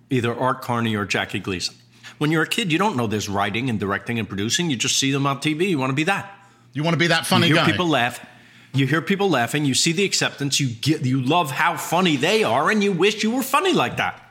either 0.08 0.34
Art 0.34 0.62
Carney 0.62 0.96
or 0.96 1.04
Jackie 1.04 1.38
Gleason. 1.40 1.74
When 2.16 2.30
you're 2.30 2.42
a 2.42 2.46
kid, 2.48 2.72
you 2.72 2.78
don't 2.78 2.96
know 2.96 3.06
there's 3.06 3.28
writing 3.28 3.68
and 3.68 3.78
directing 3.78 4.18
and 4.18 4.26
producing. 4.26 4.70
You 4.70 4.76
just 4.76 4.98
see 4.98 5.12
them 5.12 5.26
on 5.26 5.38
TV. 5.40 5.68
You 5.68 5.78
want 5.78 5.90
to 5.90 5.94
be 5.94 6.04
that. 6.04 6.32
You 6.72 6.82
want 6.82 6.94
to 6.94 6.98
be 6.98 7.08
that 7.08 7.26
funny 7.26 7.48
you 7.48 7.54
hear 7.54 7.64
guy? 7.66 7.70
people 7.70 7.86
laugh. 7.88 8.24
You 8.72 8.86
hear 8.86 9.02
people 9.02 9.28
laughing. 9.28 9.64
You 9.64 9.74
see 9.74 9.92
the 9.92 10.04
acceptance. 10.04 10.60
You 10.60 10.68
get. 10.68 11.04
You 11.04 11.20
love 11.20 11.50
how 11.50 11.76
funny 11.76 12.16
they 12.16 12.44
are, 12.44 12.70
and 12.70 12.82
you 12.82 12.92
wish 12.92 13.22
you 13.22 13.30
were 13.32 13.42
funny 13.42 13.72
like 13.72 13.96
that. 13.96 14.22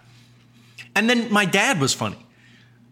And 0.95 1.09
then 1.09 1.31
my 1.31 1.45
dad 1.45 1.79
was 1.79 1.93
funny, 1.93 2.17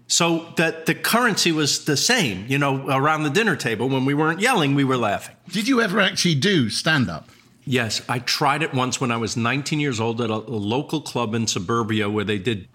so 0.08 0.54
that 0.58 0.86
the 0.86 0.96
currency 0.96 1.52
was 1.52 1.86
the 1.86 1.98
same. 1.98 2.46
You 2.48 2.58
know, 2.58 2.88
around 2.90 3.24
the 3.24 3.30
dinner 3.30 3.56
table 3.56 3.88
when 3.88 4.06
we 4.06 4.14
weren't 4.14 4.42
yelling, 4.42 4.76
we 4.76 4.84
were 4.84 4.98
laughing. 4.98 5.36
Did 5.50 5.68
you 5.68 5.82
ever 5.82 6.02
actually 6.02 6.36
do 6.36 6.70
stand 6.70 7.10
up? 7.10 7.30
Yes, 7.66 8.02
I 8.08 8.20
tried 8.20 8.64
it 8.64 8.74
once 8.74 9.02
when 9.02 9.12
I 9.12 9.18
was 9.18 9.36
19 9.36 9.82
years 9.82 10.00
old 10.00 10.22
at 10.22 10.30
a, 10.30 10.36
a 10.36 10.60
local 10.60 11.02
club 11.02 11.34
in 11.34 11.48
suburbia 11.48 12.10
where 12.10 12.24
they 12.24 12.38
did 12.38 12.70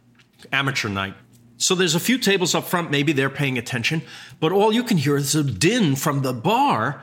amateur 0.52 0.90
night. 0.90 1.14
So 1.56 1.74
there's 1.74 1.94
a 1.94 2.00
few 2.00 2.18
tables 2.18 2.54
up 2.54 2.64
front, 2.64 2.90
maybe 2.90 3.12
they're 3.12 3.30
paying 3.30 3.56
attention, 3.56 4.02
but 4.40 4.52
all 4.52 4.72
you 4.72 4.82
can 4.82 4.98
hear 4.98 5.16
is 5.16 5.34
a 5.34 5.44
din 5.44 5.96
from 5.96 6.22
the 6.22 6.32
bar. 6.32 7.02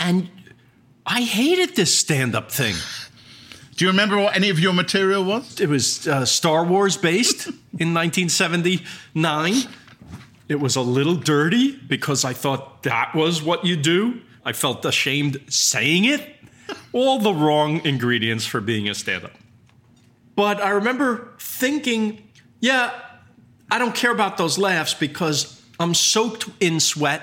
And 0.00 0.28
I 1.06 1.22
hated 1.22 1.76
this 1.76 1.96
stand 1.96 2.34
up 2.34 2.50
thing. 2.52 2.74
Do 3.76 3.84
you 3.84 3.90
remember 3.90 4.18
what 4.18 4.36
any 4.36 4.50
of 4.50 4.60
your 4.60 4.72
material 4.74 5.24
was? 5.24 5.60
It 5.60 5.68
was 5.68 6.06
uh, 6.06 6.26
Star 6.26 6.64
Wars 6.64 6.96
based 6.98 7.46
in 7.46 7.94
1979. 7.94 9.54
It 10.48 10.60
was 10.60 10.76
a 10.76 10.82
little 10.82 11.14
dirty 11.14 11.76
because 11.76 12.24
I 12.24 12.34
thought 12.34 12.82
that 12.82 13.14
was 13.14 13.42
what 13.42 13.64
you 13.64 13.76
do. 13.76 14.20
I 14.44 14.52
felt 14.52 14.84
ashamed 14.84 15.40
saying 15.48 16.04
it. 16.04 16.36
All 16.92 17.18
the 17.18 17.32
wrong 17.32 17.84
ingredients 17.86 18.44
for 18.44 18.60
being 18.60 18.88
a 18.88 18.94
stand 18.94 19.24
up. 19.24 19.32
But 20.36 20.60
I 20.60 20.70
remember 20.70 21.28
thinking, 21.38 22.28
yeah, 22.60 22.92
I 23.70 23.78
don't 23.78 23.94
care 23.94 24.12
about 24.12 24.36
those 24.36 24.58
laughs 24.58 24.92
because 24.94 25.62
I'm 25.78 25.94
soaked 25.94 26.48
in 26.60 26.80
sweat. 26.80 27.22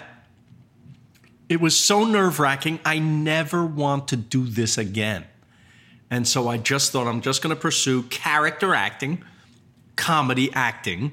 It 1.49 1.61
was 1.61 1.77
so 1.79 2.03
nerve 2.03 2.39
wracking. 2.39 2.79
I 2.83 2.99
never 2.99 3.65
want 3.65 4.07
to 4.09 4.15
do 4.17 4.45
this 4.45 4.77
again. 4.77 5.25
And 6.09 6.27
so 6.27 6.47
I 6.47 6.57
just 6.57 6.91
thought 6.91 7.07
I'm 7.07 7.21
just 7.21 7.41
going 7.41 7.55
to 7.55 7.61
pursue 7.61 8.03
character 8.03 8.73
acting, 8.73 9.23
comedy 9.95 10.51
acting, 10.53 11.11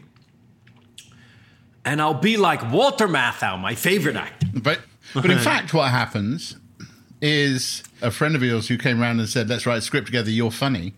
and 1.85 2.01
I'll 2.01 2.15
be 2.15 2.37
like 2.37 2.71
Walter 2.73 3.09
Matthau, 3.09 3.61
my 3.61 3.75
favorite 3.75 4.17
actor. 4.17 4.47
But 4.55 4.81
but 5.13 5.31
in 5.31 5.39
fact, 5.39 5.75
what 5.75 5.91
happens 5.91 6.57
is 7.21 7.83
a 8.03 8.11
friend 8.11 8.35
of 8.37 8.43
yours 8.43 8.69
who 8.69 8.79
came 8.79 9.01
around 9.01 9.21
and 9.21 9.29
said, 9.29 9.49
"Let's 9.49 9.67
write 9.67 9.79
a 9.79 9.83
script 9.83 10.07
together. 10.07 10.31
You're 10.31 10.51
funny," 10.51 10.95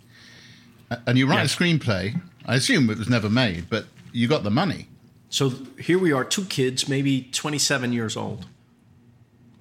and 1.07 1.18
you 1.18 1.27
write 1.27 1.40
Yes. 1.42 1.55
a 1.55 1.59
screenplay. 1.59 2.20
I 2.44 2.55
assume 2.57 2.88
it 2.90 2.99
was 2.99 3.09
never 3.09 3.29
made, 3.31 3.68
but 3.68 3.87
you 4.12 4.29
got 4.29 4.44
the 4.44 4.51
money. 4.51 4.88
So 5.29 5.53
here 5.81 5.99
we 5.99 6.12
are, 6.12 6.25
two 6.25 6.44
kids, 6.44 6.88
maybe 6.88 7.29
27 7.33 7.92
years 7.92 8.16
old. 8.16 8.46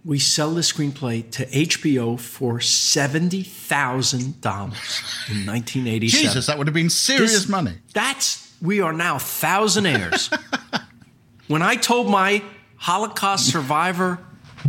We 0.06 0.20
sell 0.20 0.54
the 0.54 0.62
screenplay 0.62 1.30
to 1.32 1.46
HBO 1.48 2.20
for 2.20 2.60
$70,000 2.60 4.14
in 5.32 5.46
1987. 5.48 6.10
Jesus, 6.28 6.46
that 6.46 6.58
would 6.58 6.68
have 6.68 6.74
been 6.76 6.92
serious 6.92 7.34
This- 7.34 7.50
money. 7.50 7.74
That's 7.94 8.54
we 8.62 8.82
are 8.82 8.94
now 8.94 9.18
thousandaires. 9.18 10.30
when 11.48 11.62
I 11.64 11.76
told 11.76 12.10
my 12.10 12.44
Holocaust 12.78 13.52
survivor 13.52 14.20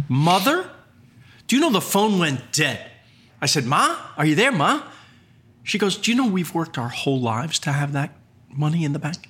mother, 0.09 0.69
do 1.47 1.57
you 1.57 1.61
know 1.63 1.71
the 1.71 1.81
phone 1.81 2.19
went 2.19 2.53
dead? 2.53 2.81
I 3.41 3.47
said, 3.47 3.65
"Ma, 3.67 3.95
are 4.17 4.25
you 4.27 4.35
there, 4.35 4.51
Ma?" 4.53 4.83
She 5.63 5.79
goes, 5.79 5.97
"Do 5.99 6.11
you 6.11 6.17
know 6.17 6.27
we've 6.27 6.55
worked 6.55 6.79
our 6.79 6.89
whole 6.89 7.21
lives 7.21 7.59
to 7.61 7.73
have 7.73 7.93
that 7.93 8.17
money 8.51 8.85
in 8.85 8.93
the 8.93 8.99
bank?" 8.99 9.29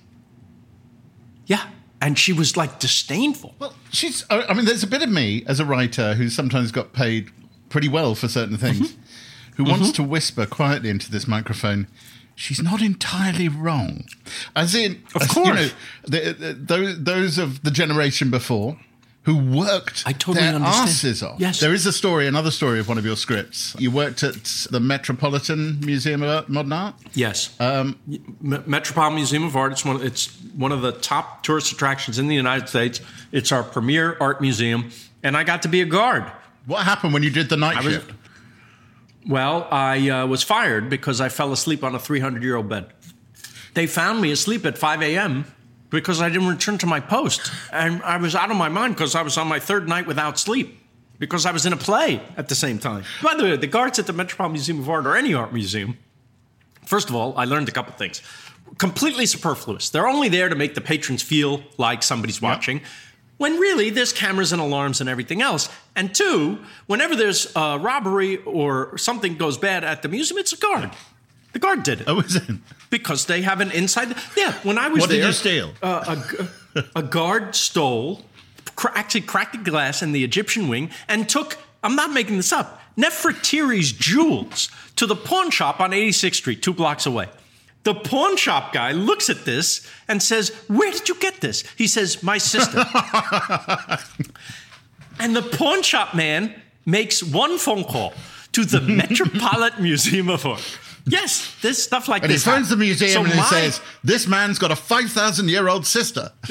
Yeah, 1.47 1.62
and 2.00 2.18
she 2.18 2.32
was 2.32 2.56
like 2.56 2.78
disdainful. 2.78 3.54
Well, 3.59 3.74
she's. 3.92 4.24
I 4.30 4.52
mean, 4.54 4.64
there's 4.66 4.82
a 4.82 4.87
bit 4.87 5.02
of 5.02 5.09
me 5.09 5.44
as 5.46 5.61
a 5.61 5.64
writer 5.64 6.14
who's 6.14 6.35
sometimes 6.35 6.70
got 6.72 6.92
paid 6.92 7.30
pretty 7.68 7.88
well 7.88 8.14
for 8.14 8.28
certain 8.28 8.56
things, 8.56 8.92
Mm-hmm. 8.92 9.52
who 9.56 9.64
wants 9.64 9.90
to 9.92 10.02
whisper 10.02 10.46
quietly 10.46 10.88
into 10.90 11.11
this 11.11 11.26
microphone. 11.26 11.87
She's 12.35 12.61
not 12.62 12.82
entirely 12.82 13.48
wrong, 13.48 14.04
as 14.54 14.74
in, 14.74 15.02
Of 15.14 15.22
as, 15.22 15.28
you 15.37 15.42
course. 15.42 15.56
know, 15.56 15.68
the, 16.06 16.32
the, 16.32 16.52
those 16.52 17.02
those 17.04 17.38
of 17.38 17.62
the 17.62 17.70
generation 17.70 18.30
before 18.30 18.78
who 19.27 19.37
worked 19.37 20.05
I 20.07 20.12
totally 20.12 20.47
their 20.47 20.55
understand. 20.55 20.89
asses 20.89 21.23
off. 21.23 21.39
Yes. 21.41 21.59
There 21.61 21.75
is 21.75 21.85
a 21.85 21.93
story, 21.93 22.27
another 22.29 22.51
story 22.53 22.79
of 22.79 22.89
one 22.89 22.97
of 22.97 23.05
your 23.05 23.17
scripts. 23.17 23.75
You 23.79 23.91
worked 23.91 24.23
at 24.23 24.45
the 24.71 24.79
Metropolitan 24.81 25.81
Museum 25.81 26.23
of 26.23 26.49
Modern 26.49 26.73
Art. 26.73 26.95
Yes. 27.12 27.55
Um, 27.61 27.99
Metropolitan 28.41 29.17
Museum 29.17 29.43
of 29.45 29.57
Art. 29.57 29.73
It's 29.73 29.85
one. 29.85 30.01
It's 30.01 30.29
one 30.57 30.73
of 30.73 30.81
the 30.81 30.93
top 30.93 31.43
tourist 31.43 31.73
attractions 31.73 32.19
in 32.19 32.29
the 32.29 32.37
United 32.37 32.69
States. 32.69 33.01
It's 33.33 33.51
our 33.53 33.62
premier 33.65 34.17
art 34.21 34.41
museum, 34.41 34.91
and 35.23 35.37
I 35.37 35.45
got 35.45 35.62
to 35.62 35.69
be 35.69 35.81
a 35.83 35.87
guard. 35.87 36.25
What 36.67 36.85
happened 36.85 37.12
when 37.12 37.23
you 37.23 37.31
did 37.31 37.49
the 37.49 37.57
night 37.57 37.77
I 37.77 37.81
was- 37.83 37.95
shift? 37.95 38.12
Well, 39.29 39.67
I 39.73 40.09
uh, 40.09 40.27
was 40.29 40.45
fired 40.45 40.89
because 40.89 41.21
I 41.21 41.29
fell 41.31 41.53
asleep 41.53 41.83
on 41.83 41.97
a 41.97 41.99
300 41.99 42.45
year 42.45 42.55
old 42.55 42.69
bed. 42.69 42.87
They 43.75 43.89
found 43.89 44.21
me 44.21 44.31
asleep 44.31 44.65
at 44.65 44.79
5 44.79 45.03
a.m. 45.03 45.45
because 45.90 46.20
I 46.20 46.29
didn't 46.29 46.49
return 46.49 46.79
to 46.79 46.87
my 46.87 47.01
post. 47.01 47.51
And 47.72 48.03
I 48.03 48.16
was 48.16 48.35
out 48.35 48.51
of 48.51 48.57
my 48.57 48.68
mind 48.68 48.94
because 48.94 49.14
I 49.14 49.22
was 49.22 49.37
on 49.37 49.46
my 49.46 49.59
third 49.59 49.88
night 49.88 50.07
without 50.07 50.38
sleep 50.38 50.81
because 51.18 51.46
I 51.46 51.53
was 51.53 51.66
in 51.66 51.72
a 51.72 51.77
play 51.77 52.20
at 52.37 52.49
the 52.49 52.55
same 52.55 52.79
time. 52.79 53.05
By 53.22 53.35
the 53.35 53.44
way, 53.44 53.57
the 53.57 53.66
guards 53.66 53.99
at 53.99 54.07
the 54.07 54.12
Metropolitan 54.12 54.53
Museum 54.53 54.81
of 54.81 54.88
Art 54.88 55.07
or 55.07 55.16
any 55.16 55.35
art 55.35 55.53
museum, 55.53 55.99
first 56.85 57.09
of 57.09 57.14
all, 57.14 57.37
I 57.37 57.44
learned 57.44 57.68
a 57.68 57.72
couple 57.72 57.92
things. 57.94 58.22
Completely 58.79 59.27
superfluous. 59.27 59.90
They're 59.90 60.09
only 60.09 60.29
there 60.29 60.49
to 60.49 60.55
make 60.55 60.75
the 60.75 60.81
patrons 60.81 61.22
feel 61.22 61.62
like 61.79 62.03
somebody's 62.03 62.42
watching. 62.42 62.81
When 63.38 63.59
really 63.59 63.90
there's 63.90 64.12
cameras 64.12 64.53
and 64.53 64.61
alarms 64.61 65.01
and 65.01 65.11
everything 65.11 65.42
else. 65.42 65.68
And 65.94 66.14
two, 66.14 66.59
whenever 66.87 67.14
there's 67.14 67.53
a 67.55 67.79
robbery 67.79 68.38
or 68.38 68.96
something 68.99 69.37
goes 69.37 69.59
bad 69.59 69.85
at 69.85 70.03
the 70.03 70.09
museum, 70.09 70.38
it's 70.38 70.53
a 70.53 70.57
guard. 70.57 70.90
The 71.57 71.61
guard 71.61 71.85
did 71.85 72.03
it 72.03 72.05
Oh, 72.07 72.16
was 72.16 72.37
it? 72.37 72.42
because 72.90 73.25
they 73.25 73.40
have 73.40 73.62
an 73.62 73.71
inside. 73.71 74.14
Yeah, 74.37 74.53
when 74.62 74.77
I 74.77 74.88
was 74.88 75.01
What 75.01 75.09
did 75.09 75.21
there, 75.23 75.29
you 75.29 75.33
steal? 75.33 75.73
Uh, 75.83 76.23
a, 76.75 76.85
a 76.97 77.03
guard 77.03 77.55
stole, 77.55 78.21
cra- 78.75 78.92
actually 78.95 79.23
cracked 79.23 79.53
the 79.53 79.71
glass 79.71 80.03
in 80.03 80.12
the 80.12 80.23
Egyptian 80.23 80.69
wing, 80.69 80.90
and 81.09 81.27
took. 81.27 81.57
I'm 81.83 81.97
not 81.97 82.11
making 82.12 82.37
this 82.37 82.53
up. 82.53 82.79
Nefertiti's 82.99 83.90
jewels 83.92 84.69
to 84.97 85.07
the 85.07 85.16
pawn 85.16 85.51
shop 85.51 85.81
on 85.81 85.92
86th 85.92 86.35
Street, 86.35 86.62
two 86.62 86.75
blocks 86.75 87.07
away. 87.07 87.29
The 87.85 87.95
pawn 87.95 88.37
shop 88.37 88.75
guy 88.75 88.92
looks 88.92 89.31
at 89.31 89.47
this 89.47 89.81
and 90.09 90.23
says, 90.23 90.51
"Where 90.69 90.92
did 90.92 91.09
you 91.09 91.14
get 91.14 91.40
this?" 91.40 91.64
He 91.79 91.87
says, 91.87 92.23
"My 92.23 92.37
sister." 92.37 92.81
and 95.19 95.35
the 95.35 95.42
pawn 95.42 95.83
shop 95.83 96.14
man 96.14 96.55
makes 96.85 97.23
one 97.23 97.57
phone 97.57 97.85
call 97.85 98.12
to 98.53 98.66
the 98.66 98.81
Metropolitan 99.01 99.83
Museum 99.83 100.29
of 100.29 100.45
Art. 100.45 100.79
Yes, 101.09 101.55
there's 101.62 101.81
stuff 101.81 102.09
like 102.09 102.23
And 102.23 102.31
he 102.33 102.37
this. 102.37 102.45
phones 102.45 102.69
the 102.69 102.77
museum 102.77 103.12
So 103.12 103.21
and 103.21 103.29
he 103.33 103.37
my- 103.38 103.45
says, 103.47 103.81
This 104.03 104.27
man's 104.27 104.59
got 104.59 104.73
a 104.73 104.77
5,000 104.77 105.49
year 105.49 105.69
old 105.69 105.87
sister. 105.87 106.33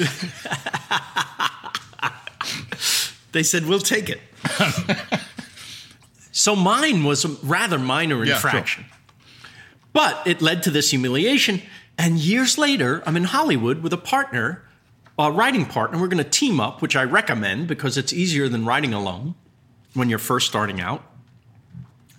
They 3.32 3.42
said, 3.42 3.66
we'll 3.66 3.80
take 3.80 4.08
it. 4.08 4.20
so 6.32 6.56
mine 6.56 7.04
was 7.04 7.24
a 7.26 7.28
rather 7.42 7.78
minor 7.78 8.24
Yeah, 8.24 8.34
infraction. 8.34 8.86
But 9.92 10.26
it 10.26 10.40
led 10.40 10.62
to 10.62 10.70
this 10.70 10.90
humiliation. 10.90 11.60
And 11.98 12.18
years 12.18 12.56
later, 12.56 13.02
I'm 13.04 13.14
in 13.16 13.24
Hollywood 13.24 13.82
with 13.82 13.92
a 13.92 13.98
partner, 13.98 14.64
a 15.18 15.30
writing 15.30 15.66
partner. 15.66 15.98
We're 16.00 16.08
going 16.08 16.24
to 16.24 16.30
team 16.30 16.60
up, 16.60 16.80
which 16.80 16.96
I 16.96 17.02
recommend 17.02 17.66
because 17.68 17.98
it's 17.98 18.12
easier 18.12 18.48
than 18.48 18.64
writing 18.64 18.94
alone 18.94 19.34
when 19.92 20.08
you're 20.08 20.18
first 20.18 20.46
starting 20.46 20.80
out. 20.80 21.02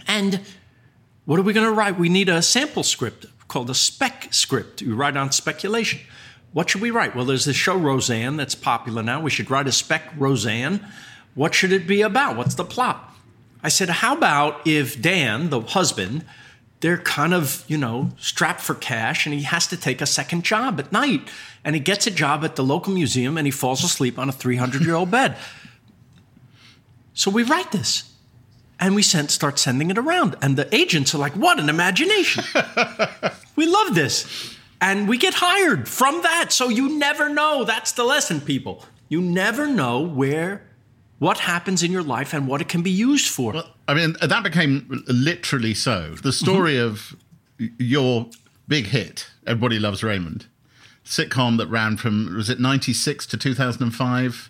And 0.08 0.42
what 1.28 1.40
are 1.40 1.44
we 1.44 1.52
going 1.52 1.66
to 1.66 1.74
write? 1.74 2.00
We 2.00 2.08
need 2.08 2.30
a 2.30 2.42
sample 2.42 2.84
script 2.84 3.26
called 3.50 3.70
a 3.70 3.76
spec 3.76 4.30
script. 4.32 4.82
You 4.82 4.96
write 4.96 5.18
on 5.18 5.34
speculation. 5.34 6.00
What 6.54 6.70
should 6.70 6.80
we 6.80 6.90
write? 6.90 7.18
Well, 7.18 7.26
there's 7.26 7.44
this 7.44 7.58
show 7.58 7.76
Roseanne 7.76 8.38
that's 8.38 8.56
popular 8.56 9.04
now. 9.04 9.20
We 9.20 9.30
should 9.30 9.52
write 9.52 9.68
a 9.68 9.74
spec 9.74 10.14
Roseanne. 10.18 10.88
What 11.36 11.54
should 11.54 11.74
it 11.74 11.86
be 11.86 12.02
about? 12.02 12.38
What's 12.38 12.56
the 12.56 12.64
plot? 12.64 13.14
I 13.62 13.68
said, 13.68 13.90
how 13.90 14.16
about 14.16 14.66
if 14.66 15.02
Dan, 15.02 15.50
the 15.50 15.60
husband, 15.60 16.24
they're 16.80 16.98
kind 16.98 17.34
of, 17.34 17.66
you 17.68 17.78
know, 17.78 18.12
strapped 18.18 18.62
for 18.62 18.76
cash 18.76 19.26
and 19.26 19.36
he 19.36 19.42
has 19.42 19.68
to 19.68 19.76
take 19.76 20.00
a 20.00 20.06
second 20.06 20.46
job 20.46 20.80
at 20.80 20.94
night. 20.94 21.28
And 21.66 21.76
he 21.76 21.82
gets 21.82 22.08
a 22.08 22.12
job 22.12 22.46
at 22.46 22.56
the 22.56 22.64
local 22.64 22.94
museum 22.94 23.38
and 23.38 23.46
he 23.46 23.52
falls 23.52 23.84
asleep 23.84 24.18
on 24.18 24.30
a 24.30 24.32
300 24.32 24.82
year 24.82 24.96
old 24.96 25.12
bed. 25.12 25.36
So 27.14 27.30
we 27.30 27.44
write 27.44 27.74
this 27.74 28.14
and 28.80 28.96
we 28.96 29.02
send, 29.02 29.32
start 29.32 29.60
sending 29.60 29.90
it 29.90 29.98
around. 29.98 30.36
And 30.42 30.58
the 30.58 30.74
agents 30.74 31.16
are 31.16 31.18
like, 31.18 31.34
what 31.34 31.60
an 31.60 31.70
imagination. 31.70 32.44
we 33.56 33.66
love 33.66 33.96
this. 33.96 34.56
And 34.80 35.08
we 35.08 35.18
get 35.18 35.34
hired 35.36 35.88
from 35.88 36.22
that. 36.22 36.52
So 36.52 36.70
you 36.70 36.98
never 36.98 37.30
know. 37.30 37.64
That's 37.64 37.92
the 37.94 38.04
lesson, 38.04 38.42
people. 38.42 38.86
You 39.10 39.22
never 39.22 39.66
know 39.68 40.02
where, 40.02 40.68
what 41.18 41.40
happens 41.40 41.82
in 41.82 41.92
your 41.92 42.04
life 42.04 42.34
and 42.34 42.48
what 42.48 42.62
it 42.62 42.68
can 42.68 42.84
be 42.84 42.92
used 42.92 43.30
for. 43.30 43.54
Well, 43.54 43.74
I 43.88 43.96
mean, 43.96 44.16
that 44.22 44.44
became 44.44 45.04
literally 45.08 45.74
so. 45.74 46.10
The 46.10 46.16
mm-hmm. 46.16 46.30
story 46.30 46.78
of 46.78 47.16
your 47.58 48.30
big 48.68 48.88
hit, 48.88 49.28
Everybody 49.48 49.80
Loves 49.80 50.04
Raymond, 50.04 50.46
sitcom 51.04 51.58
that 51.58 51.68
ran 51.68 51.98
from, 51.98 52.36
was 52.36 52.50
it 52.50 52.60
96 52.60 53.26
to 53.28 53.38
2005? 53.38 54.50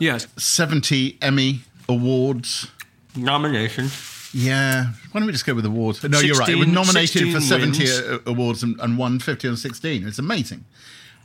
yes. 0.00 0.26
70 0.36 1.18
Emmy 1.20 1.62
Awards. 1.88 2.70
Nomination. 3.16 3.88
Yeah. 4.32 4.92
Why 5.10 5.20
don't 5.20 5.26
we 5.26 5.32
just 5.32 5.46
go 5.46 5.54
with 5.54 5.64
awards? 5.64 6.02
No, 6.04 6.20
you're 6.20 6.36
right. 6.36 6.48
It 6.50 6.56
was 6.56 6.66
16 6.66 6.74
nominated 6.74 7.32
for 7.32 7.40
16 7.40 7.40
70 7.40 7.78
wins. 7.78 7.98
a- 8.26 8.30
awards 8.30 8.62
and, 8.62 8.78
and 8.80 8.98
won 8.98 9.18
50 9.18 9.48
on 9.48 9.56
16. 9.56 10.06
It's 10.06 10.18
amazing. 10.18 10.64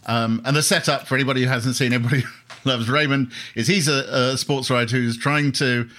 Um, 0.06 0.42
and 0.46 0.56
the 0.56 0.64
setup 0.64 1.08
for 1.08 1.16
anybody 1.16 1.42
who 1.44 1.48
hasn't 1.48 1.76
seen 1.76 1.94
Everybody 1.94 2.24
Loves 2.66 2.90
Raymond 2.90 3.32
is 3.56 3.68
he's 3.68 3.88
a, 3.88 4.32
a 4.34 4.38
sports 4.38 4.70
writer 4.70 4.96
who's 4.98 5.18
trying 5.18 5.52
to 5.54 5.90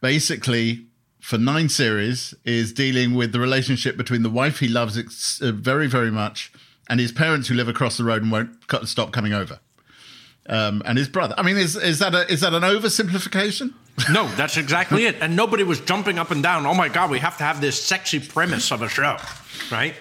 basically, 0.00 0.86
for 1.20 1.38
nine 1.38 1.68
series, 1.68 2.34
is 2.44 2.72
dealing 2.72 3.14
with 3.14 3.32
the 3.32 3.40
relationship 3.40 3.96
between 3.96 4.22
the 4.22 4.30
wife 4.30 4.58
he 4.60 4.68
loves 4.68 4.96
ex- 4.98 5.40
uh, 5.42 5.52
very, 5.52 5.86
very 5.86 6.10
much 6.10 6.52
and 6.88 7.00
his 7.00 7.12
parents 7.12 7.48
who 7.48 7.54
live 7.54 7.68
across 7.68 7.96
the 7.96 8.04
road 8.04 8.22
and 8.22 8.30
won't 8.30 8.66
cut, 8.68 8.86
stop 8.88 9.10
coming 9.12 9.32
over. 9.32 9.58
Um, 10.48 10.82
and 10.84 10.96
his 10.96 11.08
brother. 11.08 11.34
I 11.36 11.42
mean, 11.42 11.56
is, 11.56 11.74
is 11.76 11.98
that 11.98 12.14
a, 12.14 12.30
is 12.32 12.40
that 12.42 12.54
an 12.54 12.62
oversimplification? 12.62 13.74
No, 14.10 14.28
that's 14.34 14.56
exactly 14.56 15.06
it. 15.06 15.16
And 15.20 15.34
nobody 15.36 15.62
was 15.62 15.80
jumping 15.80 16.18
up 16.18 16.30
and 16.30 16.42
down. 16.42 16.66
Oh 16.66 16.74
my 16.74 16.88
God, 16.88 17.10
we 17.10 17.18
have 17.18 17.38
to 17.38 17.44
have 17.44 17.60
this 17.60 17.82
sexy 17.82 18.20
premise 18.20 18.70
of 18.70 18.82
a 18.82 18.88
show, 18.88 19.16
right? 19.70 19.94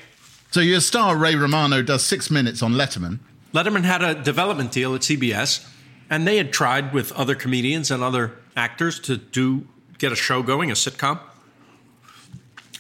So 0.52 0.60
your 0.60 0.82
star 0.82 1.16
Ray 1.16 1.36
Romano 1.36 1.82
does 1.82 2.04
six 2.04 2.30
minutes 2.30 2.62
on 2.62 2.74
Letterman. 2.74 3.20
Letterman 3.54 3.84
had 3.84 4.02
a 4.02 4.16
development 4.16 4.72
deal 4.72 4.96
at 4.96 5.02
CBS, 5.02 5.68
and 6.10 6.28
they 6.28 6.38
had 6.38 6.52
tried 6.52 6.94
with 6.94 7.12
other 7.14 7.36
comedians 7.36 7.90
and 7.90 8.04
other 8.04 8.34
actors 8.56 9.00
to 9.02 9.18
do 9.18 9.68
get 9.98 10.12
a 10.12 10.16
show 10.16 10.44
going, 10.44 10.72
a 10.72 10.74
sitcom, 10.74 11.20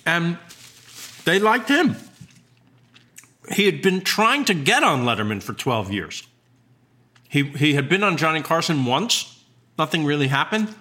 and 0.05 0.37
they 1.23 1.39
liked 1.39 1.69
him. 1.69 1.95
He 3.53 3.65
had 3.65 3.81
been 3.81 4.01
trying 4.01 4.45
to 4.45 4.53
get 4.53 4.83
on 4.83 5.03
Letterman 5.03 5.41
for 5.41 5.53
12 5.53 5.91
years. 5.91 6.27
He 7.29 7.43
he 7.43 7.73
had 7.73 7.89
been 7.89 8.03
on 8.03 8.17
Johnny 8.17 8.41
Carson 8.41 8.85
once, 8.85 9.43
nothing 9.77 10.05
really 10.05 10.27
happened, 10.27 10.73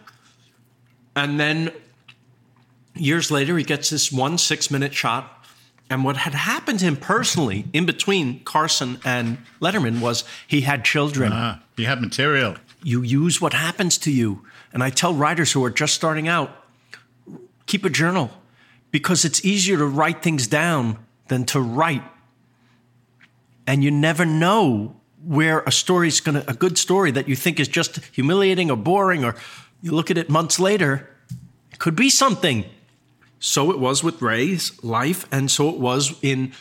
and 1.17 1.39
then 1.39 1.73
years 2.95 3.31
later 3.31 3.57
he 3.57 3.65
gets 3.65 3.91
this 3.91 4.13
one 4.13 4.39
six 4.39 4.71
minute 4.71 4.95
shot 4.95 5.35
and 5.91 6.03
what 6.05 6.17
had 6.17 6.35
happened 6.35 6.79
to 6.81 6.87
him 6.87 6.97
personally 6.97 7.67
in 7.73 7.87
between 7.87 8.43
Carson 8.45 8.99
and 9.05 9.39
Letterman 9.61 10.01
was 10.01 10.25
he 10.47 10.63
had 10.63 10.85
children. 10.85 11.31
Ah, 11.33 11.63
you 11.77 11.87
had 11.87 12.01
material. 12.01 12.57
You 12.83 13.03
use 13.03 13.41
what 13.41 13.53
happens 13.53 13.99
to 13.99 14.11
you. 14.11 14.45
And 14.73 14.83
I 14.83 14.91
tell 14.91 15.15
writers 15.15 15.53
who 15.53 15.65
are 15.65 15.71
just 15.71 15.95
starting 15.95 16.27
out 16.27 16.51
keep 17.67 17.85
a 17.85 17.91
journal 17.91 18.31
because 18.91 19.25
it's 19.25 19.45
easier 19.45 19.77
to 19.77 19.87
write 19.87 20.23
things 20.23 20.47
down 20.47 20.99
than 21.29 21.45
to 21.47 21.61
write. 21.61 22.03
And 23.67 23.83
you 23.83 23.91
never 23.91 24.25
know 24.25 24.97
where 25.25 25.61
a 25.61 25.73
story's 25.73 26.21
going 26.21 26.43
to, 26.43 26.51
a 26.51 26.55
good 26.55 26.77
story 26.77 27.11
that 27.11 27.29
you 27.29 27.37
think 27.37 27.59
is 27.59 27.69
just 27.69 28.05
humiliating 28.13 28.71
or 28.71 28.77
boring, 28.77 29.25
or 29.25 29.35
you 29.85 29.93
look 29.93 30.11
at 30.11 30.17
it 30.17 30.31
months 30.31 30.59
later, 30.59 31.11
it 31.71 31.79
could 31.79 31.95
be 31.95 32.09
something. 32.09 32.65
So 33.39 33.71
it 33.71 33.79
was 33.79 34.03
with 34.03 34.23
Ray's 34.23 34.83
life, 34.83 35.27
and 35.31 35.51
so 35.51 35.69
it 35.69 35.79
was 35.79 36.15
in 36.23 36.53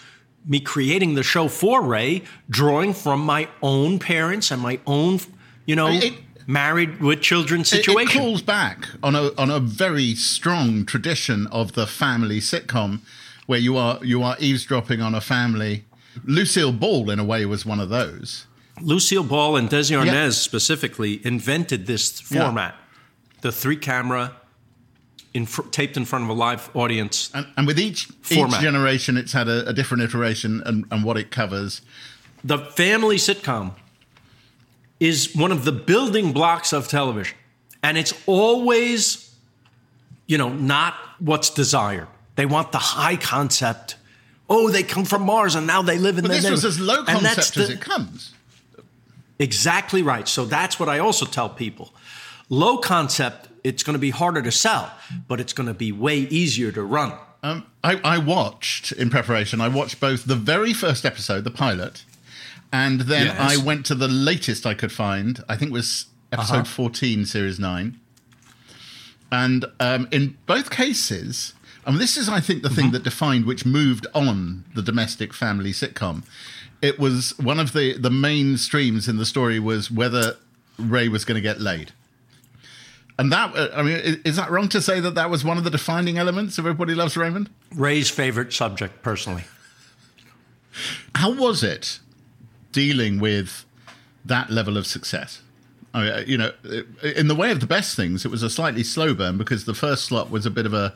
me 0.46 0.60
creating 0.60 1.16
the 1.16 1.24
show 1.24 1.48
for 1.48 1.82
Ray, 1.82 2.24
drawing 2.50 2.94
from 2.94 3.22
my 3.22 3.48
own 3.62 3.98
parents 3.98 4.52
and 4.52 4.62
my 4.62 4.80
own, 4.86 5.22
you 5.66 5.76
know, 5.78 5.88
It- 5.88 6.16
married 6.46 7.00
with 7.00 7.22
children 7.22 7.62
It, 7.62 7.68
it 7.72 7.78
situation. 7.86 8.20
calls 8.22 8.42
back 8.42 8.90
on 9.02 9.16
a 9.16 9.32
on 9.38 9.50
a 9.50 9.62
very 9.62 10.14
strong 10.16 10.86
tradition 10.86 11.48
of 11.48 11.72
the 11.72 11.88
family 11.88 12.42
sitcom, 12.42 13.00
where 13.46 13.60
you 13.60 13.78
are 13.78 14.00
you 14.04 14.22
are 14.22 14.36
eavesdropping 14.42 15.02
on 15.02 15.16
a 15.16 15.22
family. 15.22 15.86
Lucille 16.26 16.74
Ball, 16.74 17.10
in 17.10 17.20
a 17.20 17.24
way, 17.24 17.46
was 17.46 17.66
one 17.66 17.80
of 17.80 17.88
those. 17.88 18.46
Lucille 18.82 19.24
Ball 19.24 19.56
and 19.56 19.70
Desi 19.70 19.96
Arnaz 19.98 20.06
Yeah. 20.14 20.30
specifically 20.32 21.22
invented 21.26 21.86
this 21.88 22.22
Yeah. 22.30 22.74
The 23.44 23.52
three 23.52 23.76
camera, 23.76 24.32
in 25.34 25.46
fr- 25.46 25.64
taped 25.64 25.98
in 25.98 26.06
front 26.06 26.24
of 26.24 26.30
a 26.30 26.34
live 26.34 26.70
audience. 26.74 27.30
And, 27.34 27.46
and 27.58 27.68
with 27.68 27.78
each 27.80 28.06
Format. 28.22 28.56
each 28.56 28.62
generation, 28.62 29.18
it's 29.18 29.34
had 29.34 29.48
a, 29.48 29.68
a 29.70 29.74
different 29.74 30.04
iteration 30.04 30.64
and, 30.66 30.86
and 30.90 31.04
what 31.04 31.18
it 31.18 31.30
covers. 31.30 31.82
The 32.44 32.58
family 32.58 33.18
sitcom 33.18 33.74
is 35.00 35.36
one 35.36 35.52
of 35.52 35.66
the 35.66 35.72
building 35.72 36.32
blocks 36.32 36.72
of 36.74 36.88
television. 36.88 37.38
And 37.84 37.98
it's 37.98 38.14
always, 38.26 39.36
you 40.26 40.38
know, 40.38 40.50
not 40.50 40.94
what's 41.20 41.50
desired. 41.50 42.08
They 42.36 42.46
want 42.46 42.72
the 42.72 42.78
high 42.78 43.18
concept. 43.18 43.98
Oh, 44.50 44.70
they 44.70 44.84
come 44.84 45.04
from 45.04 45.24
Mars 45.24 45.56
and 45.56 45.68
now 45.68 45.82
they 45.82 45.98
live 45.98 46.18
in 46.18 46.24
But 46.24 46.30
the 46.30 46.40
this 46.40 46.50
was 46.50 46.64
as 46.64 46.80
low 46.80 47.04
concept 47.04 47.58
as 47.58 47.68
the- 47.68 47.74
it 47.74 47.82
comes. 47.82 48.34
Exactly 49.40 50.02
right. 50.02 50.28
So 50.28 50.46
that's 50.46 50.80
what 50.80 50.88
I 50.88 51.00
also 51.00 51.26
tell 51.26 51.50
people. 51.50 51.92
Low 52.50 52.78
concept, 52.78 53.48
it's 53.64 53.84
going 53.84 53.94
to 53.94 54.00
be 54.00 54.10
harder 54.12 54.42
to 54.42 54.52
sell, 54.52 54.92
but 55.28 55.40
it's 55.40 55.54
going 55.54 55.68
to 55.68 55.74
be 55.74 55.92
way 55.92 56.18
easier 56.20 56.72
to 56.72 56.84
run. 56.84 57.14
Um, 57.42 57.66
I, 57.84 58.00
I 58.04 58.18
watched 58.20 58.92
in 58.94 59.10
preparation. 59.10 59.60
I 59.62 59.68
watched 59.68 60.00
both 60.00 60.26
the 60.26 60.36
very 60.36 60.74
first 60.74 61.06
episode, 61.06 61.44
the 61.44 61.52
pilot, 61.52 62.06
and 62.72 63.02
then 63.02 63.28
Yes. 63.28 63.38
I 63.60 63.64
went 63.64 63.86
to 63.88 63.96
the 63.96 64.08
latest 64.08 64.66
I 64.66 64.74
could 64.74 64.92
find. 64.92 65.44
I 65.50 65.56
think 65.56 65.72
it 65.72 65.74
was 65.74 66.08
episode 66.32 66.54
Uh-huh. 66.56 66.64
14, 66.64 67.26
series 67.26 67.60
9. 67.60 68.00
And 69.32 69.66
um, 69.80 70.08
in 70.12 70.38
both 70.46 70.70
cases, 70.70 71.54
and 71.86 72.00
this 72.00 72.18
is, 72.18 72.30
I 72.30 72.40
think, 72.40 72.62
the 72.62 72.70
Mm-hmm. 72.70 72.76
thing 72.76 72.92
that 72.92 73.04
defined 73.04 73.46
which 73.46 73.66
moved 73.66 74.06
on 74.14 74.64
the 74.76 74.82
domestic 74.82 75.34
family 75.34 75.72
sitcom. 75.72 76.24
It 76.82 77.00
was 77.00 77.38
one 77.40 77.60
of 77.60 77.74
the, 77.74 77.98
the 77.98 78.10
main 78.10 78.58
streams 78.58 79.08
in 79.08 79.18
the 79.18 79.26
story 79.26 79.60
was 79.60 79.90
whether 79.92 80.36
Ray 80.78 81.08
was 81.08 81.26
going 81.26 81.36
to 81.36 81.42
get 81.42 81.60
laid. 81.62 81.92
And 83.20 83.32
that, 83.32 83.56
uh, 83.56 83.70
I 83.76 83.84
mean, 83.84 84.22
is 84.26 84.38
that 84.38 84.50
wrong 84.50 84.70
to 84.70 84.82
say 84.82 85.00
that 85.00 85.16
that 85.16 85.30
was 85.30 85.44
one 85.46 85.58
of 85.58 85.64
the 85.64 85.70
defining 85.70 86.18
elements 86.18 86.58
of 86.58 86.66
Everybody 86.66 86.96
Loves 86.96 87.16
Raymond? 87.16 87.50
Ray's 87.76 88.10
favorite 88.10 88.54
subject, 88.54 89.04
personally. 89.04 89.44
How 91.16 91.32
was 91.32 91.64
it 91.64 92.00
dealing 92.72 93.20
with 93.20 93.66
that 94.26 94.50
level 94.50 94.78
of 94.78 94.88
success? 94.88 95.42
I 95.94 96.04
mean, 96.04 96.12
uh, 96.12 96.24
you 96.26 96.38
know, 96.38 96.52
in 97.04 97.28
the 97.28 97.36
way 97.36 97.52
of 97.52 97.60
the 97.60 97.68
best 97.68 97.96
things, 97.96 98.26
it 98.26 98.30
was 98.30 98.42
a 98.42 98.50
slightly 98.50 98.84
slow 98.84 99.14
burn 99.14 99.38
because 99.38 99.66
the 99.66 99.76
first 99.76 100.06
slot 100.06 100.32
was 100.32 100.48
a 100.48 100.50
bit 100.50 100.66
of 100.66 100.74
a, 100.74 100.96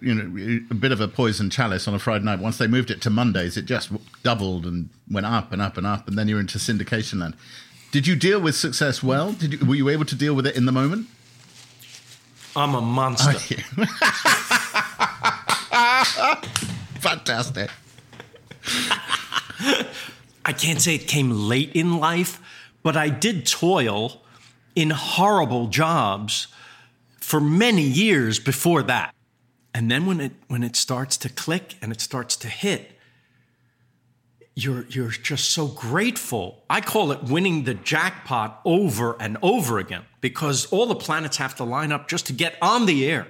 you 0.00 0.14
know, 0.14 0.60
a 0.70 0.74
bit 0.74 0.92
of 0.92 1.00
a 1.02 1.08
poison 1.08 1.50
chalice 1.50 1.86
on 1.86 1.92
a 1.92 1.98
Friday 1.98 2.24
night. 2.24 2.38
Once 2.38 2.56
they 2.56 2.66
moved 2.66 2.90
it 2.90 3.02
to 3.02 3.10
Mondays, 3.10 3.58
it 3.58 3.66
just 3.66 3.90
doubled 4.22 4.64
and 4.64 4.88
went 5.10 5.26
up 5.26 5.52
and 5.52 5.60
up 5.60 5.76
and 5.76 5.86
up, 5.86 6.08
and 6.08 6.16
then 6.16 6.26
you're 6.26 6.40
into 6.40 6.56
syndication 6.56 7.20
land. 7.20 7.36
Did 7.92 8.06
you 8.06 8.16
deal 8.16 8.40
with 8.40 8.56
success 8.56 9.02
well? 9.02 9.32
Did 9.32 9.52
you, 9.52 9.66
were 9.66 9.74
you 9.74 9.90
able 9.90 10.06
to 10.06 10.16
deal 10.16 10.34
with 10.34 10.46
it 10.46 10.56
in 10.56 10.64
the 10.64 10.72
moment? 10.72 11.08
I'm 12.56 12.74
a 12.74 12.80
monster. 12.80 13.34
Oh, 13.34 13.36
Fantastic. 17.00 17.70
I 20.44 20.52
can't 20.52 20.80
say 20.80 20.94
it 20.94 21.06
came 21.06 21.30
late 21.30 21.72
in 21.74 21.98
life, 21.98 22.40
but 22.82 22.96
I 22.96 23.10
did 23.10 23.46
toil 23.46 24.22
in 24.74 24.88
horrible 24.88 25.66
jobs 25.66 26.48
for 27.20 27.40
many 27.40 27.82
years 27.82 28.38
before 28.38 28.82
that. 28.84 29.14
And 29.74 29.90
then 29.90 30.06
when 30.06 30.20
it 30.20 30.32
when 30.48 30.62
it 30.62 30.76
starts 30.76 31.18
to 31.18 31.28
click 31.28 31.76
and 31.82 31.92
it 31.92 32.00
starts 32.00 32.36
to 32.36 32.48
hit, 32.48 32.92
you're 34.54 34.84
you're 34.88 35.10
just 35.10 35.50
so 35.50 35.66
grateful. 35.66 36.62
I 36.68 36.80
call 36.80 37.12
it 37.12 37.22
winning 37.24 37.64
the 37.64 37.74
jackpot 37.74 38.60
over 38.64 39.16
and 39.20 39.38
over 39.42 39.78
again 39.78 40.04
because 40.20 40.66
all 40.66 40.86
the 40.86 40.94
planets 40.94 41.38
have 41.38 41.54
to 41.56 41.64
line 41.64 41.92
up 41.92 42.08
just 42.08 42.26
to 42.26 42.32
get 42.32 42.56
on 42.60 42.86
the 42.86 43.08
air. 43.10 43.26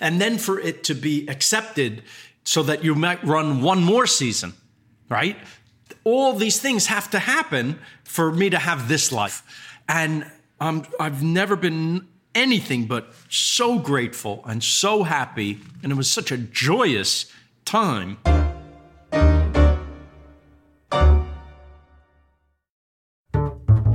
And 0.00 0.20
then 0.20 0.38
for 0.38 0.60
it 0.60 0.84
to 0.84 0.94
be 0.94 1.28
accepted 1.28 2.04
so 2.44 2.62
that 2.62 2.84
you 2.84 2.94
might 2.94 3.22
run 3.24 3.62
one 3.62 3.82
more 3.82 4.06
season, 4.06 4.54
right? 5.08 5.36
All 6.04 6.34
these 6.34 6.60
things 6.60 6.86
have 6.86 7.10
to 7.10 7.18
happen 7.18 7.80
for 8.04 8.32
me 8.32 8.50
to 8.50 8.58
have 8.58 8.88
this 8.88 9.10
life. 9.10 9.42
And 9.88 10.30
I've 10.60 11.22
never 11.22 11.56
been 11.56 12.06
anything 12.34 12.86
but 12.86 13.12
so 13.28 13.78
grateful 13.78 14.42
and 14.46 14.62
so 14.62 15.02
happy. 15.02 15.60
And 15.82 15.90
it 15.90 15.96
was 15.96 16.10
such 16.10 16.30
a 16.30 16.38
joyous 16.38 17.26
time. 17.64 18.18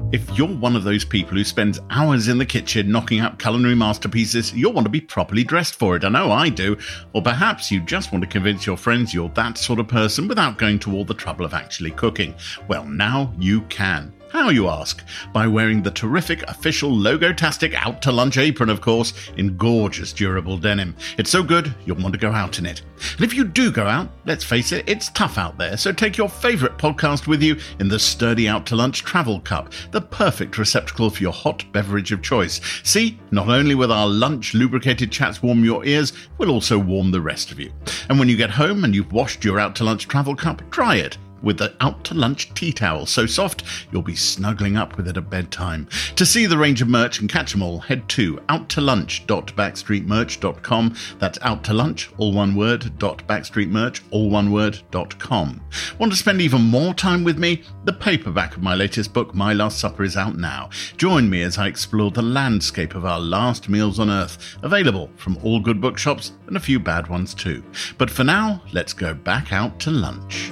If 0.09 0.37
you're 0.37 0.47
one 0.47 0.77
of 0.77 0.85
those 0.85 1.03
people 1.03 1.35
who 1.35 1.43
spends 1.43 1.81
hours 1.89 2.29
in 2.29 2.37
the 2.37 2.45
kitchen 2.45 2.89
knocking 2.89 3.19
up 3.19 3.39
culinary 3.39 3.75
masterpieces, 3.75 4.53
you'll 4.53 4.71
want 4.71 4.85
to 4.85 4.89
be 4.89 5.01
properly 5.01 5.43
dressed 5.43 5.75
for 5.75 5.97
it. 5.97 6.05
I 6.05 6.09
know 6.09 6.31
I 6.31 6.47
do. 6.47 6.77
Or 7.11 7.21
perhaps 7.21 7.69
you 7.69 7.81
just 7.81 8.13
want 8.13 8.23
to 8.23 8.29
convince 8.29 8.65
your 8.65 8.77
friends 8.77 9.13
you're 9.13 9.27
that 9.29 9.57
sort 9.57 9.79
of 9.79 9.89
person 9.89 10.29
without 10.29 10.57
going 10.57 10.79
to 10.79 10.95
all 10.95 11.03
the 11.03 11.13
trouble 11.13 11.43
of 11.43 11.53
actually 11.53 11.91
cooking. 11.91 12.33
Well, 12.69 12.85
now 12.85 13.33
you 13.37 13.63
can. 13.63 14.13
How, 14.29 14.49
you 14.49 14.67
ask? 14.67 15.03
By 15.31 15.47
wearing 15.47 15.81
the 15.81 15.91
terrific 15.91 16.43
official 16.49 16.91
Logotastic 16.91 17.73
Out 17.73 18.01
to 18.01 18.11
Lunch 18.11 18.37
apron, 18.37 18.69
of 18.69 18.81
course, 18.81 19.13
in 19.37 19.55
gorgeous 19.55 20.11
durable 20.11 20.57
denim. 20.57 20.97
It's 21.17 21.29
so 21.29 21.41
good, 21.41 21.73
you'll 21.85 22.01
want 22.01 22.13
to 22.13 22.19
go 22.19 22.31
out 22.31 22.59
in 22.59 22.65
it. 22.65 22.81
And 23.13 23.23
if 23.23 23.33
you 23.33 23.45
do 23.45 23.71
go 23.71 23.87
out, 23.87 24.09
let's 24.25 24.43
face 24.43 24.73
it, 24.73 24.83
it's 24.87 25.09
tough 25.11 25.37
out 25.37 25.57
there, 25.57 25.77
so 25.77 25.93
take 25.93 26.17
your 26.17 26.27
favourite 26.27 26.77
podcast 26.77 27.27
with 27.27 27.41
you 27.41 27.57
in 27.79 27.87
the 27.87 27.99
sturdy 27.99 28.49
Out 28.49 28.65
to 28.67 28.75
Lunch 28.75 29.03
travel 29.03 29.39
cup, 29.39 29.71
the 29.91 30.01
perfect 30.01 30.57
receptacle 30.57 31.09
for 31.09 31.23
your 31.23 31.33
hot 31.33 31.63
beverage 31.71 32.11
of 32.11 32.21
choice. 32.21 32.59
See, 32.83 33.17
not 33.31 33.47
only 33.47 33.75
will 33.75 33.93
our 33.93 34.07
lunch 34.07 34.53
lubricated 34.53 35.09
chats 35.09 35.41
warm 35.41 35.63
your 35.63 35.85
ears, 35.85 36.11
we'll 36.37 36.51
also 36.51 36.77
warm 36.77 37.11
the 37.11 37.21
rest 37.21 37.51
of 37.51 37.61
you. 37.61 37.71
And 38.09 38.19
when 38.19 38.27
you 38.27 38.35
get 38.35 38.49
home 38.49 38.83
and 38.83 38.93
you've 38.93 39.13
washed 39.13 39.45
your 39.45 39.57
Out 39.57 39.75
to 39.77 39.85
Lunch 39.85 40.07
travel 40.07 40.35
cup, 40.35 40.69
dry 40.69 40.97
it 40.97 41.17
with 41.47 41.57
the 41.57 41.73
Out 41.79 42.03
to 42.03 42.13
Lunch 42.13 42.53
tea 42.53 42.73
towel, 42.73 43.05
so 43.05 43.25
soft 43.25 43.63
you'll 43.89 44.01
be 44.01 44.17
snuggling 44.17 44.75
up 44.75 44.97
with 44.97 45.07
it 45.07 45.15
at 45.15 45.29
bedtime. 45.29 45.87
To 46.17 46.25
see 46.25 46.45
the 46.45 46.57
range 46.57 46.81
of 46.81 46.89
merch 46.89 47.21
and 47.21 47.29
catch 47.29 47.53
them 47.53 47.63
all, 47.63 47.79
head 47.79 48.09
to 48.09 48.35
outtolunch.backstreetmerch.com. 48.49 50.95
That's 51.19 51.39
out 51.41 51.63
to 51.63 51.73
lunch, 51.73 52.09
all 52.17 52.33
one 52.33 52.53
word, 52.53 52.99
dot 52.99 53.25
backstreetmerch, 53.27 54.01
all 54.11 54.29
one 54.29 54.51
word, 54.51 54.81
dot 54.91 55.17
com. 55.19 55.61
Want 55.97 56.11
to 56.11 56.17
spend 56.17 56.41
even 56.41 56.63
more 56.63 56.93
time 56.93 57.23
with 57.23 57.37
me? 57.37 57.63
The 57.85 57.93
paperback 57.93 58.57
of 58.57 58.61
my 58.61 58.75
latest 58.75 59.13
book, 59.13 59.33
My 59.33 59.53
Last 59.53 59.79
Supper, 59.79 60.03
is 60.03 60.17
out 60.17 60.37
now. 60.37 60.69
Join 60.97 61.29
me 61.29 61.43
as 61.43 61.57
I 61.57 61.67
explore 61.67 62.11
the 62.11 62.21
landscape 62.21 62.93
of 62.93 63.05
our 63.05 63.21
last 63.21 63.69
meals 63.69 63.99
on 63.99 64.09
Earth, 64.09 64.57
available 64.63 65.09
from 65.15 65.37
all 65.43 65.61
good 65.61 65.79
bookshops 65.79 66.33
and 66.47 66.57
a 66.57 66.59
few 66.59 66.77
bad 66.77 67.07
ones 67.07 67.33
too. 67.33 67.63
But 67.97 68.09
for 68.09 68.25
now, 68.25 68.61
let's 68.73 68.91
go 68.91 69.13
back 69.13 69.53
out 69.53 69.79
to 69.79 69.91
lunch. 69.91 70.51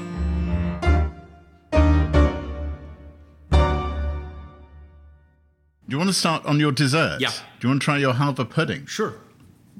Do 5.87 5.93
you 5.93 5.97
want 5.97 6.09
to 6.09 6.13
start 6.15 6.45
on 6.45 6.59
your 6.59 6.71
dessert? 6.71 7.17
Yeah. 7.21 7.29
Do 7.29 7.67
you 7.67 7.69
want 7.69 7.81
to 7.81 7.85
try 7.85 7.97
your 7.97 8.13
halva 8.13 8.49
pudding? 8.49 8.85
Sure. 8.87 9.13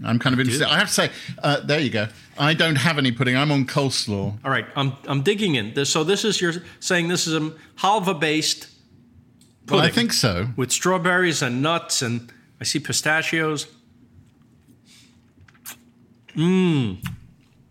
I'm 0.03 0.19
kind 0.19 0.33
of 0.33 0.39
interested. 0.39 0.67
I 0.67 0.77
have 0.77 0.87
to 0.89 0.93
say, 0.93 1.09
uh, 1.41 1.61
there 1.61 1.79
you 1.79 1.89
go. 1.89 2.07
I 2.37 2.53
don't 2.53 2.75
have 2.75 2.97
any 2.97 3.11
pudding. 3.13 3.37
I'm 3.37 3.51
on 3.51 3.65
coleslaw. 3.65 4.37
All 4.43 4.51
right, 4.51 4.65
I'm, 4.75 4.93
I'm 5.07 5.21
digging 5.21 5.55
in. 5.55 5.73
This, 5.73 5.89
so 5.89 6.03
this 6.03 6.25
is 6.25 6.41
you're 6.41 6.53
saying 6.81 7.07
this 7.07 7.27
is 7.27 7.33
a 7.33 7.51
halva 7.79 8.19
based 8.19 8.67
Well, 9.69 9.79
pudding 9.79 9.85
I 9.85 9.89
think 9.93 10.11
so. 10.13 10.49
with 10.57 10.71
strawberries 10.71 11.41
and 11.41 11.61
nuts 11.61 12.01
and 12.01 12.31
I 12.59 12.65
see 12.65 12.79
pistachios. 12.79 13.67
Mmm. 16.35 16.97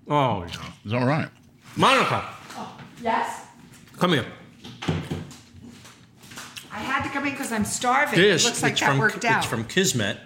Oh, 0.09 0.43
Is 0.45 0.53
that 0.87 0.95
all 1.01 1.07
right? 1.07 1.29
Monica, 1.77 2.25
Yes. 3.03 3.43
come 3.99 4.13
here. 4.13 4.27
I 6.75 6.79
had 6.79 7.05
to 7.05 7.09
come 7.11 7.25
in 7.27 7.33
because 7.33 7.53
I'm 7.53 7.65
starving. 7.65 8.19
This 8.19 8.43
it 8.43 8.49
looks 8.49 8.63
like 8.63 8.73
it's 8.73 8.81
that 8.81 8.89
from 8.91 8.99
worked 8.99 9.25
out. 9.25 9.39
it's 9.39 9.47
from 9.47 9.65
Kismet. 9.65 10.19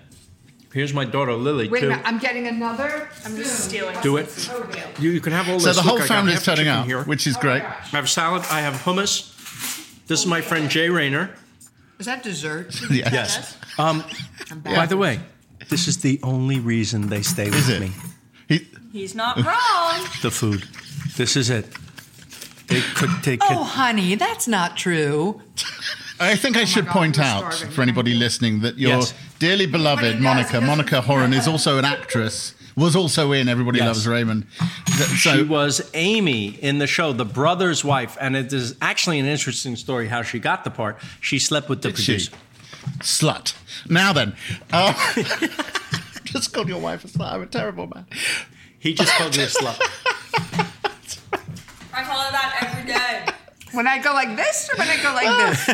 Here's 0.72 0.92
my 0.94 1.04
daughter 1.04 1.32
Lily 1.34 1.68
Wait 1.68 1.80
too. 1.80 1.86
a 1.86 1.90
minute, 1.90 2.04
I'm 2.06 2.18
getting 2.18 2.46
another. 2.46 3.08
I'm 3.24 3.36
just 3.36 3.64
stealing. 3.68 3.96
Do 4.02 4.16
it. 4.18 4.50
You, 4.98 5.10
you 5.10 5.20
can 5.20 5.32
have 5.32 5.48
all 5.48 5.58
So 5.60 5.68
this. 5.68 5.76
So 5.76 5.82
the 5.82 5.88
whole 5.88 6.00
I 6.02 6.06
family 6.06 6.32
is 6.32 6.40
the 6.40 6.44
turning 6.46 6.64
chicken 6.66 6.72
out, 6.80 6.86
here. 6.86 7.02
which 7.04 7.26
is 7.26 7.36
great. 7.36 7.62
I 7.62 7.70
have 7.92 8.08
salad. 8.08 8.42
I 8.50 8.60
have 8.60 8.74
hummus. 8.74 9.34
This 10.06 10.20
is 10.20 10.26
my 10.26 10.40
friend 10.40 10.68
Jay 10.70 10.88
Rayner. 10.90 11.30
Is 11.98 12.06
that 12.06 12.22
dessert? 12.22 12.74
Yes. 12.90 13.12
Yes. 13.12 13.56
Um, 13.78 14.04
by 14.62 14.86
the 14.86 14.96
way, 14.96 15.20
this 15.68 15.86
is 15.88 15.98
the 15.98 16.18
only 16.22 16.60
reason 16.60 17.08
they 17.08 17.22
stay 17.22 17.46
with 17.46 17.58
Is 17.60 17.68
it? 17.70 17.80
me. 17.80 17.92
He, 18.48 18.66
He's 18.92 19.14
not 19.14 19.36
wrong. 19.36 20.06
The 20.22 20.30
food. 20.30 20.64
This 21.16 21.36
is 21.36 21.50
it. 21.50 21.66
They 22.68 22.80
could 22.94 23.10
take 23.22 23.40
Oh, 23.42 23.62
it. 23.62 23.66
honey, 23.68 24.14
that's 24.16 24.46
not 24.46 24.76
true. 24.76 25.40
I 26.20 26.34
think 26.36 26.56
I 26.56 26.64
should 26.64 26.86
God, 26.86 26.92
point 26.92 27.18
out 27.18 27.52
starving. 27.54 27.74
for 27.74 27.82
anybody 27.82 28.14
listening 28.14 28.60
that 28.60 28.76
your 28.78 28.90
Yes. 28.98 29.14
dearly 29.38 29.66
beloved 29.66 30.16
he 30.16 30.20
Monica, 30.20 30.60
he 30.60 30.66
Monica 30.66 31.00
Horan, 31.00 31.32
is 31.32 31.46
also 31.46 31.78
an 31.78 31.84
actress. 31.84 32.54
Was 32.76 32.94
also 32.94 33.32
in 33.32 33.48
Everybody 33.48 33.78
Yes. 33.78 33.86
Loves 33.88 34.06
Raymond. 34.06 34.46
Th- 34.96 35.10
She 35.10 35.42
was 35.42 35.80
Amy 35.94 36.48
in 36.62 36.78
the 36.78 36.86
show, 36.86 37.12
the 37.12 37.24
brother's 37.24 37.84
wife, 37.84 38.16
and 38.20 38.36
it 38.36 38.52
is 38.52 38.76
actually 38.80 39.18
an 39.18 39.26
interesting 39.26 39.74
story 39.76 40.06
how 40.08 40.22
she 40.22 40.38
got 40.38 40.62
the 40.64 40.70
part. 40.70 40.96
She 41.20 41.38
slept 41.40 41.68
with 41.68 41.82
the 41.82 41.88
Did 41.90 41.98
she? 41.98 42.12
producer. 42.12 42.32
slut. 43.00 43.54
Now 43.88 44.12
then, 44.12 44.36
uh, 44.72 44.92
just 46.24 46.52
called 46.52 46.68
your 46.68 46.78
wife 46.80 47.04
a 47.04 47.08
slut. 47.08 47.32
I'm 47.32 47.42
a 47.42 47.46
terrible 47.46 47.88
man. 47.88 48.06
He 48.78 48.94
just 48.94 49.12
called 49.14 49.36
me 49.36 49.42
a 49.42 49.46
slut. 49.48 49.78
I 51.92 52.04
call 52.04 52.18
her 52.20 52.30
that 52.32 52.58
every 52.62 52.67
day. 52.67 52.67
When 53.72 53.86
I 53.86 53.98
go 53.98 54.12
like 54.12 54.36
this 54.36 54.68
or 54.72 54.78
when 54.78 54.88
I 54.88 55.02
go 55.02 55.12
like 55.12 55.56
this? 55.56 55.66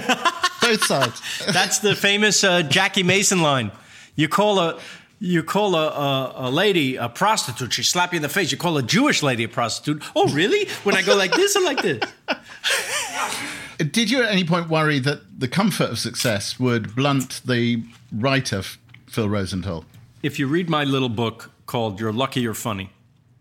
Both 0.61 0.85
sides. 0.85 1.23
That's 1.53 1.79
the 1.79 1.95
famous 1.95 2.43
uh, 2.45 2.63
Jackie 2.63 3.03
Mason 3.03 3.43
line. 3.43 3.71
You 4.17 4.29
call 4.29 4.59
a 4.59 4.81
you 5.21 5.43
call 5.43 5.75
a, 5.75 5.89
a, 5.89 6.33
a 6.49 6.51
lady 6.51 6.97
a 6.97 7.09
prostitute, 7.09 7.73
she 7.73 7.83
slap 7.83 8.13
you 8.13 8.17
in 8.17 8.23
the 8.23 8.29
face. 8.29 8.53
You 8.53 8.59
call 8.59 8.77
a 8.77 8.83
Jewish 8.83 9.23
lady 9.23 9.45
a 9.45 9.49
prostitute. 9.49 10.03
Oh, 10.15 10.29
really? 10.29 10.69
When 10.83 10.95
I 10.95 11.03
go 11.03 11.17
like 11.17 11.33
this 11.33 11.57
or 11.57 11.63
like 11.63 11.81
this? 11.81 12.03
Did 13.79 14.11
you 14.11 14.23
at 14.23 14.31
any 14.31 14.45
point 14.45 14.69
worry 14.69 14.99
that 15.01 15.41
the 15.41 15.49
comfort 15.49 15.91
of 15.91 15.99
success 15.99 16.61
would 16.61 16.95
blunt 16.95 17.41
the 17.45 17.83
writer, 18.13 18.63
Phil 19.07 19.29
Rosenthal? 19.29 19.85
If 20.23 20.39
you 20.39 20.47
read 20.47 20.69
my 20.69 20.85
little 20.85 21.09
book 21.09 21.51
called 21.67 22.01
You're 22.01 22.13
Lucky 22.13 22.41
You're 22.41 22.55
Funny, 22.55 22.91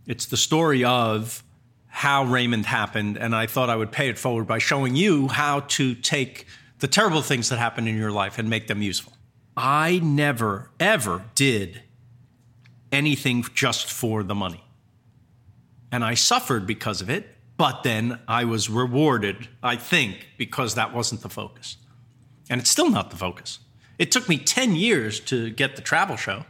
it's 0.07 0.25
the 0.25 0.37
story 0.37 0.83
of 0.83 1.43
how 1.95 2.23
Raymond 2.23 2.65
happened, 2.65 3.17
and 3.17 3.35
I 3.35 3.45
thought 3.45 3.69
I 3.69 3.75
would 3.75 3.91
pay 3.91 4.09
it 4.09 4.17
forward 4.17 4.47
by 4.47 4.57
showing 4.57 4.95
you 4.95 5.27
how 5.27 5.59
to 5.59 5.93
take 5.93 6.47
the 6.79 6.87
terrible 6.87 7.21
things 7.21 7.49
that 7.49 7.59
happen 7.59 7.87
in 7.87 7.95
your 7.95 8.09
life 8.09 8.39
and 8.39 8.49
make 8.49 8.65
them 8.65 8.81
useful. 8.81 9.13
I 9.55 9.99
never, 9.99 10.71
ever 10.79 11.23
did 11.35 11.83
anything 12.91 13.45
just 13.53 13.91
for 13.91 14.23
the 14.23 14.33
money. 14.33 14.63
And 15.91 16.03
I 16.03 16.15
suffered 16.15 16.65
because 16.65 16.99
of 16.99 17.11
it, 17.11 17.29
but 17.57 17.83
then 17.83 18.19
I 18.27 18.45
was 18.45 18.71
rewarded, 18.71 19.47
I 19.61 19.75
think, 19.75 20.29
because 20.35 20.73
that 20.73 20.95
wasn't 20.95 21.21
the 21.21 21.29
focus. 21.29 21.77
And 22.49 22.59
it's 22.59 22.71
still 22.71 22.89
not 22.89 23.11
the 23.11 23.17
focus. 23.17 23.59
It 23.99 24.11
took 24.11 24.27
me 24.27 24.39
10 24.39 24.75
years 24.75 25.19
to 25.21 25.51
get 25.51 25.75
the 25.75 25.83
travel 25.83 26.17
show. 26.17 26.45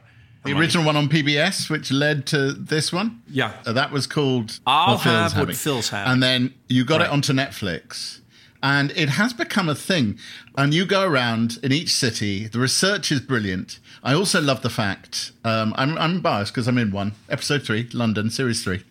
The 0.46 0.54
original 0.54 0.86
one 0.86 0.96
on 0.98 1.08
PBS, 1.08 1.70
which 1.70 1.92
led 1.92 2.26
to 2.28 2.52
this 2.54 2.92
one? 2.92 3.22
Yeah. 3.30 3.54
Uh, 3.66 3.74
that 3.74 3.92
was 3.92 4.08
called 4.08 4.60
I'll 4.68 4.96
What 4.96 5.04
Phil's 5.04 5.34
Have 5.34 5.48
What 5.48 5.56
Phil's 5.56 5.90
Having. 5.90 6.12
And 6.12 6.24
then 6.24 6.54
you 6.68 6.84
got 6.84 7.00
Right. 7.00 7.06
it 7.08 7.12
onto 7.12 7.32
Netflix. 7.34 8.20
And 8.62 8.92
it 8.92 9.10
has 9.10 9.34
become 9.34 9.68
a 9.68 9.76
thing. 9.76 10.18
And 10.58 10.74
you 10.74 10.86
go 10.86 11.04
around 11.04 11.60
in 11.64 11.72
each 11.74 11.90
city. 11.94 12.48
The 12.48 12.60
research 12.60 13.12
is 13.12 13.20
brilliant. 13.20 13.80
I 14.04 14.14
also 14.14 14.42
love 14.42 14.62
the 14.62 14.70
fact, 14.70 15.32
um, 15.44 15.74
I'm, 15.78 15.98
I'm 15.98 16.22
biased 16.22 16.54
because 16.54 16.68
I'm 16.68 16.78
in 16.78 16.92
one, 16.92 17.14
episode 17.30 17.64
three, 17.64 17.90
London, 17.94 18.30
series 18.30 18.64
three. 18.64 18.84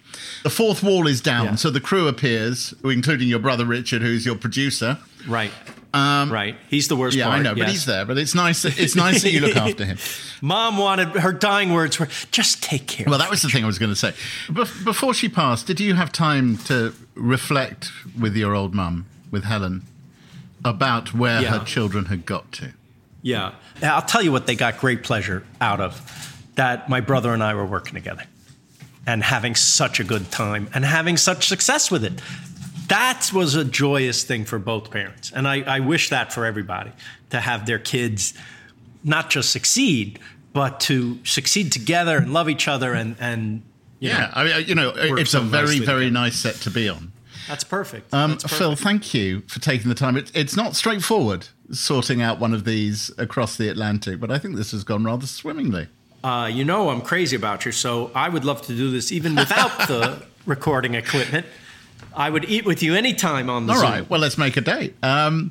The 0.42 0.50
fourth 0.50 0.82
wall 0.82 1.06
is 1.06 1.20
down. 1.22 1.44
Yeah. 1.46 1.54
So 1.56 1.70
the 1.70 1.80
crew 1.80 2.06
appears, 2.06 2.74
including 2.84 3.28
your 3.28 3.38
brother 3.38 3.64
Richard, 3.64 4.02
who's 4.02 4.26
your 4.26 4.36
producer. 4.36 4.98
Right. 5.26 5.52
Right. 5.94 6.56
He's 6.68 6.88
the 6.88 6.96
worst 6.96 7.14
Um, 7.14 7.18
Yeah, 7.18 7.24
part. 7.26 7.38
I 7.40 7.42
know, 7.42 7.54
but 7.54 7.68
he's 7.68 7.84
there. 7.86 8.04
But 8.04 8.18
it's 8.18 8.34
nice. 8.34 8.62
That, 8.62 8.78
it's 8.78 8.96
nice 8.96 9.22
that 9.22 9.30
you 9.32 9.40
look 9.40 9.56
after 9.68 9.84
him. 9.84 9.98
Mom 10.40 10.78
wanted 10.78 11.08
her 11.10 11.32
dying 11.32 11.72
words 11.72 11.98
were 11.98 12.08
just 12.30 12.62
take 12.62 12.86
care. 12.86 13.06
Well, 13.08 13.18
that 13.18 13.30
was 13.30 13.42
the 13.42 13.48
thing 13.48 13.64
I 13.64 13.66
was 13.66 13.78
going 13.78 13.90
to 13.92 13.96
say. 13.96 14.12
Bef- 14.48 14.84
before 14.84 15.14
she 15.14 15.28
passed, 15.28 15.66
did 15.66 15.80
you 15.80 15.94
have 15.94 16.10
time 16.12 16.56
to 16.68 16.94
reflect 17.14 17.90
with 18.18 18.36
your 18.36 18.54
old 18.54 18.74
mum, 18.74 19.06
with 19.30 19.44
Helen, 19.44 19.82
about 20.64 21.12
where 21.14 21.42
Yeah. 21.42 21.58
her 21.58 21.64
children 21.64 22.06
had 22.06 22.24
got 22.24 22.50
to? 22.52 22.72
Yeah. 23.22 23.52
I'll 23.82 24.02
tell 24.02 24.22
you 24.22 24.32
what 24.32 24.46
they 24.46 24.54
got 24.54 24.78
great 24.78 25.02
pleasure 25.02 25.44
out 25.60 25.80
of 25.80 26.48
that 26.56 26.88
my 26.88 27.00
brother 27.00 27.32
and 27.32 27.42
I 27.42 27.54
were 27.54 27.64
working 27.66 27.94
together 27.94 28.24
and 29.06 29.22
having 29.22 29.54
such 29.54 30.00
a 30.00 30.04
good 30.04 30.30
time 30.30 30.68
and 30.74 30.84
having 30.84 31.16
such 31.16 31.48
success 31.48 31.90
with 31.90 32.04
it. 32.04 32.20
That 32.88 33.30
was 33.32 33.54
a 33.54 33.64
joyous 33.64 34.24
thing 34.24 34.44
for 34.44 34.58
both 34.58 34.90
parents. 34.90 35.32
And 35.32 35.46
I, 35.48 35.60
I 35.62 35.80
wish 35.80 36.10
that 36.10 36.32
for 36.32 36.44
everybody 36.44 36.92
to 37.30 37.40
have 37.40 37.66
their 37.66 37.78
kids 37.78 38.34
not 39.04 39.30
just 39.30 39.50
succeed, 39.50 40.18
but 40.52 40.80
to 40.80 41.18
succeed 41.24 41.72
together 41.72 42.18
and 42.18 42.32
love 42.32 42.48
each 42.48 42.68
other. 42.68 42.92
And, 42.94 43.16
and 43.18 43.62
you 43.98 44.10
Yeah, 44.10 44.18
know, 44.20 44.30
I 44.34 44.44
mean, 44.58 44.68
you 44.68 44.74
know, 44.74 44.92
it's 44.96 45.34
a 45.34 45.40
very, 45.40 45.78
very 45.78 46.10
nice 46.10 46.36
set 46.36 46.56
to 46.56 46.70
be 46.70 46.88
on. 46.88 47.12
that's 47.48 47.64
perfect. 47.64 48.12
Um, 48.14 48.32
That's 48.32 48.56
Phil, 48.56 48.76
thank 48.76 49.14
you 49.14 49.40
for 49.48 49.60
taking 49.60 49.88
the 49.88 49.94
time. 49.94 50.16
It, 50.16 50.30
it's 50.34 50.56
not 50.56 50.76
straightforward 50.76 51.48
sorting 51.70 52.20
out 52.22 52.38
one 52.38 52.52
of 52.54 52.64
these 52.64 53.10
across 53.18 53.56
the 53.56 53.68
Atlantic, 53.68 54.20
but 54.20 54.30
I 54.30 54.38
think 54.38 54.56
this 54.56 54.72
has 54.72 54.84
gone 54.84 55.04
rather 55.04 55.26
swimmingly. 55.26 55.88
Uh, 56.22 56.48
you 56.52 56.64
know 56.64 56.90
I'm 56.90 57.00
crazy 57.00 57.34
about 57.34 57.64
you, 57.64 57.72
so 57.72 58.12
I 58.14 58.28
would 58.28 58.44
love 58.44 58.62
to 58.62 58.76
do 58.76 58.90
this 58.92 59.10
even 59.10 59.34
without 59.34 59.88
the 59.88 60.22
recording 60.46 60.94
equipment. 60.94 61.46
I 62.14 62.28
would 62.30 62.44
eat 62.44 62.64
with 62.64 62.82
you 62.82 62.94
anytime 62.94 63.48
on 63.50 63.66
the 63.66 63.72
All 63.74 63.80
Zoom. 63.80 63.90
right, 63.90 64.10
well, 64.10 64.20
let's 64.20 64.36
make 64.38 64.56
a 64.56 64.60
date. 64.60 64.94
Um, 65.02 65.50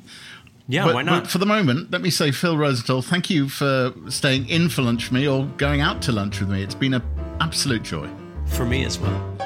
Yeah, 0.68 0.84
but, 0.86 0.94
why 0.94 1.02
not? 1.02 1.22
but 1.24 1.30
for 1.30 1.38
the 1.38 1.46
moment, 1.46 1.90
let 1.90 2.00
me 2.02 2.10
say, 2.10 2.30
Phil 2.30 2.56
Rosenthal, 2.56 3.02
thank 3.02 3.28
you 3.30 3.48
for 3.48 3.92
staying 4.08 4.48
in 4.48 4.68
for 4.68 4.82
lunch 4.82 5.04
with 5.10 5.12
me 5.20 5.26
or 5.28 5.46
going 5.56 5.80
out 5.80 6.00
to 6.02 6.12
lunch 6.12 6.38
with 6.40 6.48
me. 6.50 6.62
It's 6.62 6.74
been 6.74 6.94
an 6.94 7.02
absolute 7.40 7.82
joy. 7.82 8.08
for 8.46 8.64
me 8.64 8.84
as 8.84 8.98
well. 8.98 9.36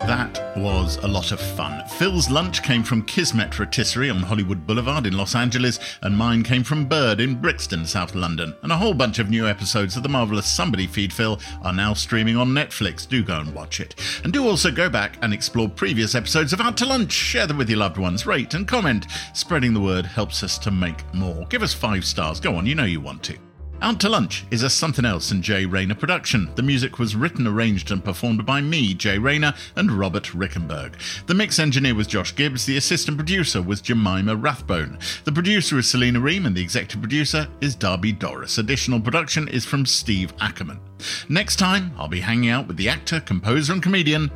That 0.00 0.47
was 0.58 0.96
a 0.98 1.08
lot 1.08 1.32
of 1.32 1.40
fun. 1.40 1.86
Phil's 1.88 2.30
lunch 2.30 2.62
came 2.62 2.82
from 2.82 3.04
Kismet 3.04 3.58
Rotisserie 3.58 4.10
on 4.10 4.18
Hollywood 4.18 4.66
Boulevard 4.66 5.06
in 5.06 5.16
Los 5.16 5.34
Angeles, 5.34 5.78
and 6.02 6.16
mine 6.16 6.42
came 6.42 6.64
from 6.64 6.86
Bird 6.86 7.20
in 7.20 7.40
Brixton, 7.40 7.86
South 7.86 8.14
London. 8.14 8.54
And 8.62 8.72
a 8.72 8.76
whole 8.76 8.94
bunch 8.94 9.18
of 9.18 9.30
new 9.30 9.46
episodes 9.46 9.96
of 9.96 10.02
the 10.02 10.08
marvelous 10.08 10.46
Somebody 10.46 10.86
Feed 10.86 11.12
Phil 11.12 11.40
are 11.62 11.72
now 11.72 11.94
streaming 11.94 12.36
on 12.36 12.48
Netflix. 12.48 13.08
Do 13.08 13.22
go 13.22 13.38
and 13.38 13.54
watch 13.54 13.80
it. 13.80 13.94
And 14.24 14.32
do 14.32 14.46
also 14.46 14.70
go 14.70 14.90
back 14.90 15.16
and 15.22 15.32
explore 15.32 15.68
previous 15.68 16.14
episodes 16.14 16.52
of 16.52 16.60
Out 16.60 16.76
to 16.78 16.86
Lunch. 16.86 17.12
Share 17.12 17.46
them 17.46 17.58
with 17.58 17.70
your 17.70 17.78
loved 17.78 17.96
ones, 17.96 18.26
rate 18.26 18.54
and 18.54 18.66
comment. 18.66 19.06
Spreading 19.34 19.74
the 19.74 19.80
word 19.80 20.06
helps 20.06 20.42
us 20.42 20.58
to 20.58 20.70
make 20.70 21.02
more. 21.14 21.46
Give 21.46 21.62
us 21.62 21.72
five 21.72 22.04
stars. 22.04 22.40
Go 22.40 22.56
on, 22.56 22.66
you 22.66 22.74
know 22.74 22.84
you 22.84 23.00
want 23.00 23.22
to. 23.24 23.47
Out 23.80 24.00
to 24.00 24.08
Lunch 24.08 24.44
is 24.50 24.64
a 24.64 24.70
Somethin' 24.70 25.04
Else 25.04 25.30
and 25.30 25.40
Jay 25.40 25.64
Rayner 25.64 25.94
production. 25.94 26.50
The 26.56 26.64
music 26.64 26.98
was 26.98 27.14
written, 27.14 27.46
arranged, 27.46 27.92
and 27.92 28.04
performed 28.04 28.44
by 28.44 28.60
me, 28.60 28.92
Jay 28.92 29.18
Rayner, 29.18 29.54
and 29.76 29.92
Robert 29.92 30.24
Rickenberg. 30.24 30.94
The 31.26 31.34
mix 31.34 31.60
engineer 31.60 31.94
was 31.94 32.08
Josh 32.08 32.34
Gibbs, 32.34 32.66
the 32.66 32.76
assistant 32.76 33.16
producer 33.16 33.62
was 33.62 33.80
Jemima 33.80 34.34
Rathbone. 34.34 34.98
The 35.22 35.30
producer 35.30 35.78
is 35.78 35.88
Selena 35.88 36.18
Ream, 36.18 36.44
and 36.44 36.56
the 36.56 36.62
executive 36.62 37.00
producer 37.00 37.46
is 37.60 37.76
Darby 37.76 38.10
Doris. 38.10 38.58
Additional 38.58 39.00
production 39.00 39.46
is 39.46 39.64
from 39.64 39.86
Steve 39.86 40.32
Ackerman. 40.40 40.80
Next 41.28 41.56
time, 41.56 41.92
I'll 41.96 42.08
be 42.08 42.20
hanging 42.20 42.50
out 42.50 42.66
with 42.66 42.78
the 42.78 42.88
actor, 42.88 43.20
composer, 43.20 43.74
and 43.74 43.82
comedian 43.82 44.32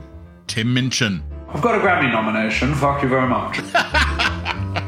Tim 0.47 0.73
Minchin. 0.73 1.21
I've 1.49 1.63
got 1.63 1.75
a 1.75 1.79
Grammy 1.79 2.13
nomination. 2.13 2.75
Fuck 2.77 3.03
you 3.03 3.09
very 3.09 3.29
much. 3.29 3.59